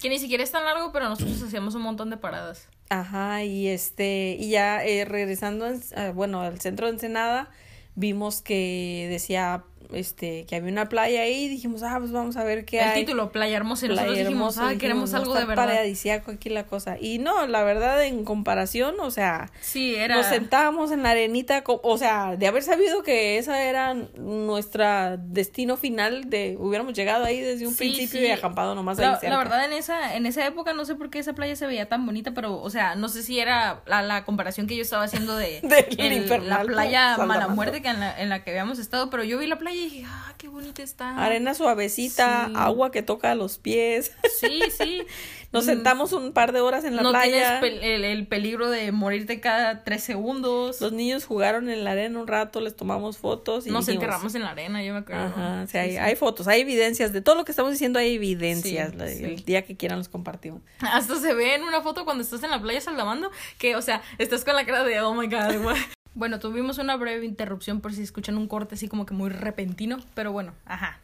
Que 0.00 0.08
ni 0.08 0.18
siquiera 0.18 0.42
es 0.42 0.50
tan 0.50 0.64
largo, 0.64 0.92
pero 0.92 1.08
nosotros 1.08 1.42
hacíamos 1.42 1.74
un 1.74 1.82
montón 1.82 2.10
de 2.10 2.16
paradas. 2.16 2.68
Ajá, 2.90 3.42
y 3.44 3.68
este, 3.68 4.36
y 4.38 4.50
ya 4.50 4.84
eh, 4.84 5.04
regresando, 5.04 5.66
ah, 5.96 6.10
bueno, 6.14 6.42
al 6.42 6.60
centro 6.60 6.86
de 6.86 6.92
Ensenada, 6.92 7.50
vimos 7.94 8.42
que 8.42 9.06
decía, 9.10 9.64
este, 9.92 10.44
que 10.46 10.56
había 10.56 10.70
una 10.72 10.88
playa 10.88 11.22
ahí, 11.22 11.48
dijimos, 11.48 11.82
ah, 11.82 11.96
pues 11.98 12.12
vamos 12.12 12.36
a 12.36 12.44
ver 12.44 12.64
qué 12.64 12.80
el 12.80 12.88
hay. 12.88 13.04
título, 13.04 13.30
Playa 13.32 13.56
Hermosa. 13.56 13.86
Y 13.86 13.88
Playa 13.88 14.02
nosotros 14.02 14.26
dijimos, 14.28 14.56
Hermosa, 14.56 14.68
ay, 14.70 14.78
queremos 14.78 15.14
algo 15.14 15.34
"No 15.34 15.40
de 15.40 15.46
verdad. 15.46 15.66
paradisíaco 15.66 16.30
aquí 16.30 16.48
la 16.50 16.64
cosa. 16.66 16.96
Y 17.00 17.18
no, 17.18 17.46
la 17.46 17.62
verdad, 17.64 18.02
en 18.04 18.24
comparación, 18.24 18.94
o 19.00 19.10
sea, 19.10 19.50
Sí, 19.60 19.94
era. 19.94 20.16
nos 20.16 20.26
sentábamos 20.26 20.90
en 20.92 21.02
la 21.02 21.10
arenita, 21.10 21.62
o 21.66 21.98
sea, 21.98 22.36
de 22.36 22.46
haber 22.46 22.62
sabido 22.62 23.02
que 23.02 23.38
esa 23.38 23.62
era 23.62 23.94
nuestra 24.38 25.16
destino 25.16 25.76
final, 25.76 26.28
de 26.30 26.56
hubiéramos 26.58 26.94
llegado 26.94 27.24
ahí 27.24 27.40
desde 27.40 27.66
un 27.66 27.72
Sí, 27.74 27.78
principio 27.90 28.20
sí. 28.20 28.26
y 28.26 28.30
acampado 28.30 28.74
nomás 28.74 28.98
ahí 28.98 29.06
La, 29.06 29.18
cerca. 29.18 29.30
la 29.30 29.38
verdad, 29.38 29.64
en 29.64 29.72
esa, 29.72 30.16
en 30.16 30.26
esa 30.26 30.46
época 30.46 30.72
no 30.72 30.84
sé 30.84 30.94
por 30.94 31.10
qué 31.10 31.18
esa 31.18 31.32
playa 31.34 31.56
se 31.56 31.66
veía 31.66 31.88
tan 31.88 32.04
bonita, 32.06 32.32
pero, 32.34 32.60
o 32.60 32.70
sea, 32.70 32.94
no 32.94 33.08
sé 33.08 33.22
si 33.22 33.38
era 33.38 33.82
la, 33.86 34.02
la 34.02 34.24
comparación 34.24 34.66
que 34.66 34.76
yo 34.76 34.82
estaba 34.82 35.04
haciendo 35.04 35.36
de, 35.36 35.58
el- 35.98 36.48
la 36.48 36.62
playa. 36.62 37.16
Mala 37.18 37.48
Muerte 37.48 37.82
que 37.82 37.88
en 37.88 38.00
la, 38.00 38.20
en 38.20 38.28
la 38.28 38.42
que 38.44 38.50
habíamos 38.50 38.78
estado, 38.78 39.10
pero 39.10 39.24
yo 39.24 39.38
vi 39.38 39.46
la 39.46 39.56
playa 39.58 39.73
y 39.74 39.84
dije, 39.90 40.04
ah, 40.06 40.34
qué 40.38 40.48
bonita 40.48 40.82
está. 40.82 41.16
Arena 41.24 41.54
suavecita, 41.54 42.46
Sí. 42.48 42.52
agua 42.56 42.90
que 42.90 43.02
toca 43.02 43.34
los 43.34 43.58
pies. 43.58 44.12
Sí, 44.40 44.60
sí. 44.76 45.02
Nos 45.52 45.66
sentamos 45.66 46.12
un 46.12 46.32
par 46.32 46.52
de 46.52 46.60
horas 46.60 46.82
en 46.84 46.96
la 46.96 47.02
no 47.02 47.10
playa. 47.10 47.60
tienes 47.60 47.78
pel- 47.80 47.84
el, 47.84 48.04
el 48.04 48.26
peligro 48.26 48.70
de 48.70 48.90
morirte 48.90 49.40
cada 49.40 49.84
tres 49.84 50.02
segundos. 50.02 50.80
Los 50.80 50.92
niños 50.92 51.24
jugaron 51.24 51.68
en 51.68 51.84
la 51.84 51.92
arena 51.92 52.18
un 52.18 52.26
rato, 52.26 52.60
les 52.60 52.74
tomamos 52.74 53.18
fotos 53.18 53.64
y 53.66 53.70
Nos 53.70 53.86
dijimos- 53.86 54.02
enterramos 54.04 54.34
en 54.34 54.42
la 54.42 54.50
arena, 54.50 54.82
yo 54.82 54.92
me 54.94 54.98
acuerdo. 55.00 55.26
Ajá, 55.26 55.62
o 55.62 55.66
sea, 55.68 55.84
Sí, 55.84 55.90
hay, 55.90 55.92
sí. 55.92 55.96
hay 55.98 56.16
fotos, 56.16 56.48
hay 56.48 56.62
evidencias 56.62 57.12
de 57.12 57.20
todo 57.20 57.36
lo 57.36 57.44
que 57.44 57.52
estamos 57.52 57.70
diciendo, 57.70 58.00
hay 58.00 58.16
evidencias. 58.16 58.90
Sí, 58.90 58.96
La- 58.96 59.08
sí. 59.08 59.22
El 59.24 59.44
día 59.44 59.62
que 59.64 59.76
quieran 59.76 59.98
los 59.98 60.08
compartimos. 60.08 60.60
Hasta 60.80 61.14
se 61.20 61.32
ve 61.34 61.54
en 61.54 61.62
una 61.62 61.82
foto 61.82 62.04
cuando 62.04 62.24
estás 62.24 62.42
en 62.42 62.50
la 62.50 62.60
playa 62.60 62.80
saldamando 62.80 63.30
que, 63.58 63.76
o 63.76 63.82
sea, 63.82 64.02
estás 64.18 64.44
con 64.44 64.56
la 64.56 64.66
cara 64.66 64.82
de, 64.82 65.00
oh 65.02 65.14
my 65.14 65.28
god. 65.28 65.54
what?" 66.14 66.20
Bueno, 66.20 66.38
tuvimos 66.38 66.78
una 66.78 66.96
breve 66.96 67.24
interrupción 67.24 67.80
por 67.80 67.92
si 67.92 68.02
escuchan 68.02 68.36
un 68.36 68.48
corte 68.48 68.74
así 68.76 68.88
como 68.88 69.06
que 69.06 69.14
muy 69.14 69.30
repentino, 69.30 69.98
pero 70.14 70.32
bueno, 70.32 70.54
ajá. 70.64 71.00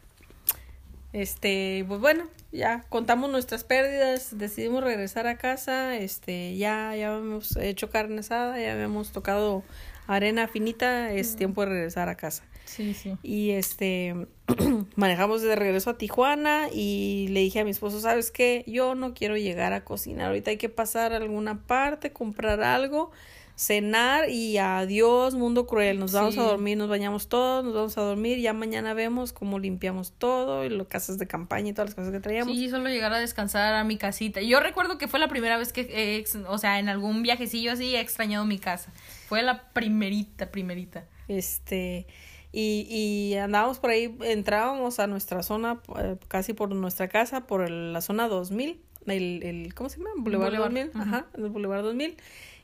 Este, 1.13 1.83
pues 1.89 1.99
bueno, 1.99 2.23
ya 2.53 2.85
contamos 2.87 3.29
nuestras 3.29 3.65
pérdidas, 3.65 4.37
decidimos 4.37 4.81
regresar 4.81 5.27
a 5.27 5.37
casa, 5.37 5.97
este, 5.97 6.55
ya, 6.55 6.95
ya 6.95 7.17
hemos 7.17 7.57
hecho 7.57 7.89
carne 7.89 8.19
asada, 8.19 8.59
ya 8.61 8.71
habíamos 8.71 9.11
tocado 9.11 9.63
arena 10.07 10.47
finita, 10.47 11.11
es 11.11 11.35
tiempo 11.35 11.61
de 11.61 11.67
regresar 11.67 12.07
a 12.07 12.15
casa. 12.15 12.43
Sí, 12.63 12.93
sí. 12.93 13.17
Y 13.23 13.51
este, 13.51 14.27
manejamos 14.95 15.41
de 15.41 15.57
regreso 15.57 15.89
a 15.89 15.97
Tijuana 15.97 16.69
y 16.73 17.27
le 17.31 17.41
dije 17.41 17.59
a 17.59 17.65
mi 17.65 17.71
esposo, 17.71 17.99
¿sabes 17.99 18.31
qué? 18.31 18.63
Yo 18.65 18.95
no 18.95 19.13
quiero 19.13 19.35
llegar 19.35 19.73
a 19.73 19.83
cocinar, 19.83 20.27
ahorita 20.27 20.51
hay 20.51 20.57
que 20.57 20.69
pasar 20.69 21.11
a 21.11 21.17
alguna 21.17 21.63
parte, 21.67 22.13
comprar 22.13 22.63
algo, 22.63 23.11
cenar 23.61 24.29
y 24.31 24.57
adiós, 24.57 25.35
mundo 25.35 25.67
cruel, 25.67 25.99
nos 25.99 26.11
vamos 26.13 26.33
Sí. 26.33 26.39
a 26.39 26.43
dormir, 26.43 26.77
nos 26.79 26.89
bañamos 26.89 27.27
todos, 27.27 27.63
nos 27.63 27.75
vamos 27.75 27.95
a 27.95 28.01
dormir, 28.01 28.39
ya 28.39 28.53
mañana 28.53 28.95
vemos 28.95 29.33
cómo 29.33 29.59
limpiamos 29.59 30.13
todo, 30.13 30.65
y 30.65 30.69
las 30.69 30.87
casas 30.87 31.19
de 31.19 31.27
campaña 31.27 31.69
y 31.69 31.73
todas 31.73 31.89
las 31.89 31.95
cosas 31.95 32.11
que 32.11 32.19
traíamos. 32.19 32.51
Sí, 32.55 32.69
solo 32.71 32.89
llegar 32.89 33.13
a 33.13 33.19
descansar 33.19 33.75
a 33.75 33.83
mi 33.83 33.97
casita. 33.97 34.41
Yo 34.41 34.59
recuerdo 34.61 34.97
que 34.97 35.07
fue 35.07 35.19
la 35.19 35.27
primera 35.27 35.57
vez 35.59 35.73
que, 35.73 36.17
ex- 36.17 36.35
o 36.47 36.57
sea, 36.57 36.79
en 36.79 36.89
algún 36.89 37.21
viajecillo 37.21 37.71
así 37.73 37.95
he 37.95 37.99
extrañado 37.99 38.45
mi 38.45 38.57
casa. 38.57 38.91
Fue 39.27 39.43
la 39.43 39.71
primerita, 39.73 40.49
primerita. 40.49 41.05
Este, 41.27 42.07
y, 42.51 42.87
y 42.89 43.35
andábamos 43.37 43.77
por 43.77 43.91
ahí, 43.91 44.15
entrábamos 44.23 44.99
a 44.99 45.05
nuestra 45.05 45.43
zona, 45.43 45.81
eh, 45.99 46.17
casi 46.27 46.53
por 46.53 46.73
nuestra 46.73 47.09
casa, 47.09 47.45
por 47.45 47.61
el- 47.61 47.93
la 47.93 48.01
zona 48.01 48.27
2000, 48.27 48.81
el, 49.05 49.43
el 49.43 49.73
¿cómo 49.75 49.89
se 49.89 49.97
llama? 49.99 50.09
Boulevard, 50.17 50.49
Boulevard, 50.51 50.71
2000, 50.73 50.91
ajá. 50.95 51.03
ajá, 51.03 51.25
el 51.37 51.49
Boulevard 51.49 51.83
2000. 51.83 52.17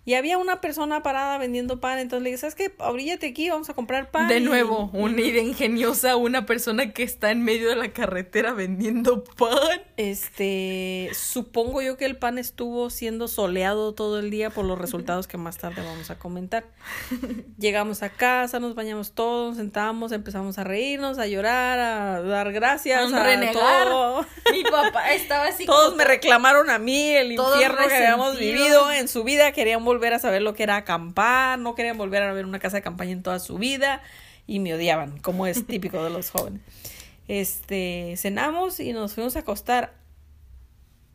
Y 0.08 0.13
había 0.13 0.38
una 0.38 0.62
persona 0.62 1.04
parada 1.04 1.38
vendiendo 1.38 1.82
pan, 1.82 2.00
entonces 2.00 2.24
le 2.24 2.30
dije, 2.30 2.39
¿sabes 2.39 2.56
qué? 2.56 2.74
Abríllate 2.80 3.28
aquí, 3.28 3.50
vamos 3.50 3.70
a 3.70 3.74
comprar 3.74 4.10
pan. 4.10 4.30
De 4.30 4.38
y- 4.38 4.39
nuevo, 4.41 4.89
una 4.93 5.20
idea 5.20 5.43
ingeniosa, 5.43 6.15
una 6.15 6.46
persona 6.46 6.93
que 6.93 7.04
está 7.04 7.30
en 7.30 7.43
medio 7.43 7.67
de 7.67 7.76
la 7.76 7.89
carretera 7.91 8.54
vendiendo 8.54 9.26
pan. 9.26 9.82
Este, 9.98 11.10
supongo 11.13 11.82
yo 11.82 11.98
que 11.98 12.06
el 12.06 12.15
pan 12.15 12.38
estuvo 12.38 12.89
siendo 12.89 13.28
soleado 13.28 13.93
todo 13.93 14.20
el 14.20 14.32
día 14.32 14.50
por 14.50 14.63
los 14.63 14.80
resultados 14.80 15.28
que 15.28 15.36
más 15.36 15.58
tarde 15.58 15.82
vamos 15.84 16.10
a 16.10 16.17
comentar. 16.17 16.63
Llegamos 17.60 18.02
a 18.02 18.08
casa, 18.10 18.62
nos 18.62 18.76
bañamos 18.76 19.12
todos, 19.12 19.50
nos 19.50 19.58
sentamos, 19.58 20.13
empezamos 20.13 20.58
a 20.58 20.63
reírnos, 20.63 21.20
a 21.20 21.28
llorar, 21.28 21.80
a 21.80 22.22
dar 22.22 22.54
gracias, 22.54 23.12
A 23.12 23.20
a 23.20 23.24
renegar. 23.26 23.89
todo. 23.89 24.26
Mi 24.54 24.63
papá 24.63 25.13
estaba 25.13 25.48
así 25.48 25.65
Todos 25.65 25.86
como 25.88 25.98
me 25.98 26.06
reclamaron 26.06 26.70
a 26.70 26.80
mí 26.80 27.10
el 27.10 27.36
Todos 27.36 27.56
infierno 27.56 27.86
que 27.89 27.93
habíamos 27.93 28.39
vivido 28.39 28.89
en 28.93 29.10
su 29.10 29.26
vida, 29.26 29.52
querían 29.52 29.84
volver 29.84 29.97
a 30.06 30.20
saber 30.20 30.42
lo 30.42 30.54
que 30.54 30.64
era 30.64 30.78
acampar, 30.78 31.60
no 31.60 31.76
querían 31.76 31.98
volver 31.98 32.24
a 32.24 32.34
ver 32.34 32.46
una 32.46 32.60
casa 32.60 32.78
de 32.78 32.84
campaña 32.84 33.12
en 33.12 33.24
toda 33.24 33.40
su 33.40 33.58
vida 33.58 34.02
y 34.48 34.60
me 34.60 34.74
odiaban, 34.74 35.20
como 35.20 35.46
es 35.46 35.68
típico 35.68 36.04
de 36.04 36.10
los 36.10 36.32
jóvenes. 36.32 36.62
Este, 37.28 38.16
cenamos 38.18 38.80
y 38.80 38.94
nos 38.94 39.14
fuimos 39.14 39.36
a 39.36 39.40
acostar. 39.40 39.94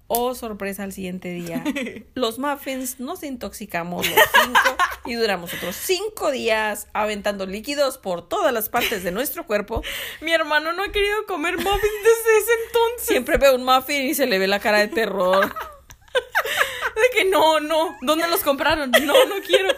Oh, 0.09 0.35
sorpresa 0.35 0.83
al 0.83 0.93
siguiente 0.93 1.31
día. 1.31 1.65
Los 2.15 2.39
muffins 2.39 3.01
nos 3.01 3.23
intoxicamos 3.23 4.07
los 4.07 4.19
cinco 4.45 4.77
y 5.07 5.15
duramos 5.15 5.55
otros 5.55 5.75
cinco 5.75 6.31
días 6.31 6.87
aventando 6.93 7.47
líquidos 7.47 7.97
por 7.97 8.29
todas 8.29 8.53
las 8.53 8.69
partes 8.69 9.05
de 9.05 9.11
nuestro 9.11 9.47
cuerpo. 9.47 9.83
Mi 10.21 10.33
hermano 10.35 10.75
no 10.75 10.83
ha 10.83 10.93
querido 10.93 11.25
comer 11.27 11.57
muffins 11.57 11.81
desde 11.81 12.39
ese 12.39 12.53
entonces. 12.67 13.07
Siempre 13.09 13.39
veo 13.39 13.55
un 13.55 13.65
muffin 13.65 14.03
y 14.03 14.15
se 14.15 14.27
le 14.27 14.39
ve 14.39 14.49
la 14.49 14.61
cara 14.61 14.81
de 14.81 14.89
terror. 14.89 15.55
De 16.95 17.19
que 17.19 17.25
no, 17.31 17.61
no. 17.61 17.97
¿Dónde 18.03 18.29
los 18.29 18.41
compraron? 18.41 18.91
No, 18.91 19.27
no 19.27 19.35
quiero. 19.47 19.69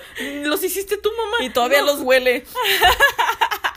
Los 0.44 0.62
hiciste 0.64 0.96
tu 0.98 1.10
mamá. 1.10 1.44
Y 1.44 1.50
todavía 1.50 1.80
No. 1.80 1.86
los 1.86 2.00
huele. 2.00 2.44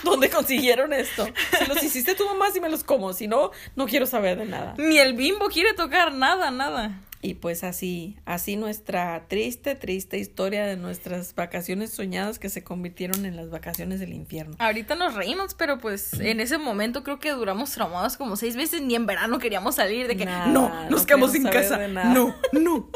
¿Dónde 0.04 0.30
consiguieron 0.30 0.94
esto? 0.94 1.28
Si 1.60 1.66
los 1.66 1.82
hiciste 1.84 2.16
tu 2.16 2.26
mamá, 2.26 2.52
sí 2.52 2.62
me 2.62 2.70
los 2.70 2.84
como. 2.84 3.14
Si 3.14 3.28
no, 3.28 3.52
no 3.76 3.86
quiero 3.88 4.06
saber 4.06 4.38
de 4.38 4.46
nada. 4.46 4.76
Ni 4.78 5.00
el 5.00 5.14
bimbo 5.14 5.48
quiere 5.50 5.74
tocar 5.74 6.14
nada, 6.14 6.52
nada. 6.52 7.02
Y 7.20 7.34
pues 7.34 7.64
así, 7.64 8.16
así 8.26 8.56
nuestra 8.58 9.26
triste, 9.28 9.74
triste 9.74 10.20
historia 10.20 10.66
de 10.68 10.78
nuestras 10.78 11.34
vacaciones 11.34 11.92
soñadas 11.92 12.38
que 12.38 12.48
se 12.48 12.64
convirtieron 12.64 13.26
en 13.26 13.36
las 13.36 13.50
vacaciones 13.50 14.00
del 14.00 14.14
infierno. 14.14 14.56
Ahorita 14.60 14.94
nos 14.96 15.16
reímos, 15.16 15.56
pero 15.56 15.80
pues 15.80 16.14
en 16.14 16.40
ese 16.40 16.60
momento 16.60 17.04
creo 17.04 17.18
que 17.20 17.32
duramos 17.32 17.72
traumados 17.72 18.18
como 18.18 18.36
seis 18.36 18.56
meses. 18.56 18.82
Ni 18.84 18.94
en 18.96 19.08
verano 19.08 19.40
queríamos 19.40 19.76
salir 19.76 20.08
de 20.08 20.16
que 20.16 20.26
Nada, 20.26 20.46
no, 20.46 20.70
no 20.70 20.90
nos 20.92 21.06
quedamos 21.08 21.34
en 21.34 21.44
casa. 21.44 21.88
No, 21.88 22.36
no. 22.52 22.88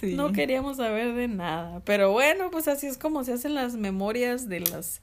Sí. 0.00 0.14
No 0.14 0.32
queríamos 0.32 0.76
saber 0.78 1.14
de 1.14 1.28
nada. 1.28 1.80
Pero 1.84 2.12
bueno, 2.12 2.50
pues 2.50 2.68
así 2.68 2.86
es 2.86 2.98
como 2.98 3.24
se 3.24 3.32
hacen 3.32 3.54
las 3.54 3.74
memorias 3.76 4.48
de 4.48 4.60
las 4.60 5.00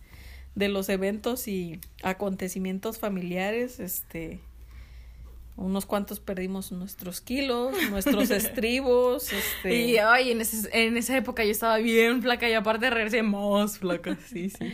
de 0.55 0.69
los 0.69 0.87
eventos 0.87 1.47
y 1.49 1.81
acontecimientos 2.01 2.97
familiares, 2.97 3.79
este 3.81 4.39
unos 5.57 5.85
cuantos 5.85 6.19
perdimos 6.19 6.71
nuestros 6.73 7.21
kilos, 7.21 7.73
nuestros 7.89 8.29
estribos, 8.31 9.31
este 9.31 9.75
Y 9.75 9.97
ay, 9.97 10.31
en, 10.31 10.41
ese- 10.41 10.69
en 10.73 10.97
esa 10.97 11.15
época 11.17 11.43
yo 11.45 11.51
estaba 11.51 11.77
bien 11.77 12.21
flaca 12.21 12.49
y 12.49 12.53
aparte 12.53 12.89
regresé 12.89 13.23
más 13.23 13.79
flaca. 13.79 14.17
Sí, 14.27 14.49
sí. 14.49 14.73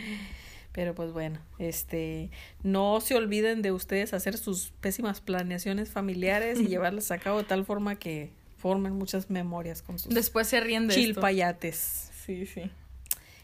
Pero 0.72 0.94
pues 0.94 1.12
bueno, 1.12 1.38
este, 1.58 2.30
no 2.62 3.00
se 3.00 3.14
olviden 3.14 3.60
de 3.62 3.72
ustedes 3.72 4.12
hacer 4.14 4.36
sus 4.38 4.72
pésimas 4.80 5.20
planeaciones 5.20 5.90
familiares 5.90 6.58
y 6.60 6.66
llevarlas 6.68 7.10
a 7.12 7.18
cabo 7.18 7.38
de 7.38 7.44
tal 7.44 7.64
forma 7.64 7.96
que 7.96 8.30
formen 8.62 8.92
muchas 8.94 9.28
memorias 9.28 9.82
con 9.82 9.98
sus 9.98 10.14
Después 10.14 10.46
se 10.46 10.60
ríen 10.60 10.86
de 10.86 10.94
esto. 10.94 11.04
chilpayates. 11.04 12.10
Sí, 12.24 12.46
sí. 12.46 12.70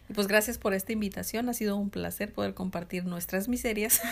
Y 0.09 0.13
pues 0.15 0.29
gracias 0.29 0.57
por 0.57 0.73
esta 0.73 0.93
invitación, 0.93 1.49
ha 1.49 1.55
sido 1.55 1.77
un 1.77 1.91
placer 1.91 2.33
poder 2.33 2.55
compartir 2.55 3.05
nuestras 3.05 3.49
miserias. 3.49 4.01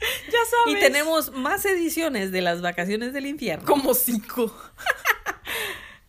Ya 0.00 0.38
sabes. 0.50 0.76
y 0.76 0.80
tenemos 0.80 1.30
más 1.30 1.64
ediciones 1.64 2.32
de 2.32 2.40
las 2.40 2.60
vacaciones 2.60 3.12
del 3.12 3.24
infierno. 3.26 3.64
como 3.64 3.94
cinco. 3.94 4.52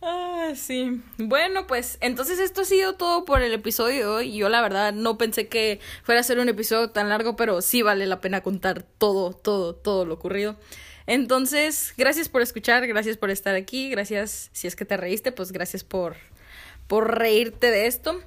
Ah, 0.06 0.52
sí. 0.54 1.00
Bueno, 1.16 1.66
pues 1.66 1.96
entonces 2.02 2.38
esto 2.38 2.60
ha 2.60 2.64
sido 2.66 2.92
todo 2.94 3.24
por 3.24 3.40
el 3.40 3.54
episodio 3.54 4.00
de 4.00 4.06
hoy. 4.06 4.36
Yo 4.36 4.50
la 4.50 4.60
verdad 4.60 4.92
no 4.92 5.16
pensé 5.16 5.48
que 5.48 5.80
fuera 6.02 6.20
a 6.20 6.24
ser 6.24 6.38
un 6.40 6.48
episodio 6.50 6.90
tan 6.90 7.08
largo, 7.08 7.36
pero 7.36 7.62
sí 7.62 7.80
vale 7.80 8.04
la 8.06 8.20
pena 8.20 8.42
contar 8.42 8.82
todo, 8.82 9.32
todo, 9.32 9.74
todo 9.74 10.04
lo 10.04 10.12
ocurrido. 10.12 10.56
Entonces, 11.06 11.92
gracias 11.96 12.28
por 12.28 12.42
escuchar, 12.42 12.86
gracias 12.86 13.16
por 13.16 13.30
estar 13.30 13.54
aquí, 13.54 13.90
gracias 13.90 14.50
si 14.52 14.66
es 14.66 14.76
que 14.76 14.84
te 14.84 14.96
reíste, 14.96 15.32
pues 15.32 15.52
gracias 15.52 15.84
por, 15.84 16.16
por 16.86 17.18
reírte 17.18 17.70
de 17.70 17.86
esto. 17.86 18.20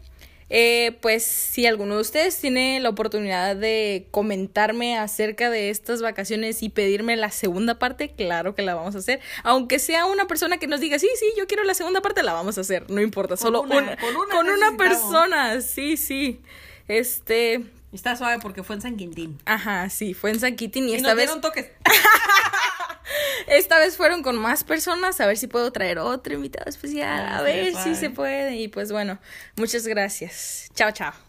Eh, 0.49 0.97
pues 1.01 1.25
si 1.25 1.65
alguno 1.65 1.95
de 1.95 2.01
ustedes 2.01 2.37
tiene 2.39 2.79
la 2.79 2.87
oportunidad 2.87 3.57
de 3.57 4.07
comentarme 4.11 4.97
acerca 4.97 5.49
de 5.49 5.69
estas 5.69 6.01
vacaciones 6.01 6.63
y 6.63 6.69
pedirme 6.69 7.17
la 7.17 7.31
segunda 7.31 7.79
parte, 7.79 8.13
claro 8.15 8.55
que 8.55 8.61
la 8.61 8.73
vamos 8.73 8.95
a 8.95 8.99
hacer. 8.99 9.19
Aunque 9.43 9.77
sea 9.79 10.05
una 10.05 10.25
persona 10.27 10.57
que 10.57 10.67
nos 10.67 10.79
diga, 10.79 10.99
sí, 10.99 11.09
sí, 11.19 11.25
yo 11.37 11.47
quiero 11.47 11.65
la 11.65 11.73
segunda 11.73 12.01
parte, 12.01 12.23
la 12.23 12.33
vamos 12.33 12.57
a 12.57 12.61
hacer. 12.61 12.89
No 12.89 13.01
importa, 13.01 13.35
solo 13.35 13.61
una, 13.61 13.77
una, 13.77 13.97
con 13.97 14.15
una 14.15 14.35
con 14.35 14.49
una 14.49 14.77
persona, 14.77 15.61
sí, 15.61 15.97
sí. 15.97 16.39
Este, 16.87 17.65
Está 17.97 18.15
suave 18.15 18.37
porque 18.39 18.61
fue 18.61 18.75
en 18.75 18.81
San 18.83 18.95
Quintín. 18.95 19.39
ajá, 19.45 19.89
sí, 19.89 20.13
fue 20.13 20.29
en 20.29 20.39
San 20.39 20.55
Quintín 20.55 20.87
y, 20.87 20.91
Y 20.91 20.95
esta 20.97 21.09
nos 21.09 21.17
vez, 21.17 21.41
toques. 21.41 21.71
esta 23.47 23.79
vez 23.79 23.97
fueron 23.97 24.21
con 24.21 24.37
más 24.37 24.63
personas, 24.63 25.19
a 25.19 25.25
ver 25.25 25.35
si 25.35 25.47
puedo 25.47 25.71
traer 25.71 25.97
otro 25.97 26.35
invitado 26.35 26.69
especial, 26.69 27.25
Ah, 27.27 27.39
a 27.39 27.41
ver 27.41 27.73
si 27.75 27.95
se 27.95 28.11
puede. 28.11 28.55
Y 28.55 28.67
pues 28.67 28.91
bueno, 28.91 29.17
muchas 29.55 29.87
gracias. 29.87 30.69
Chao, 30.75 30.91
chao. 30.91 31.26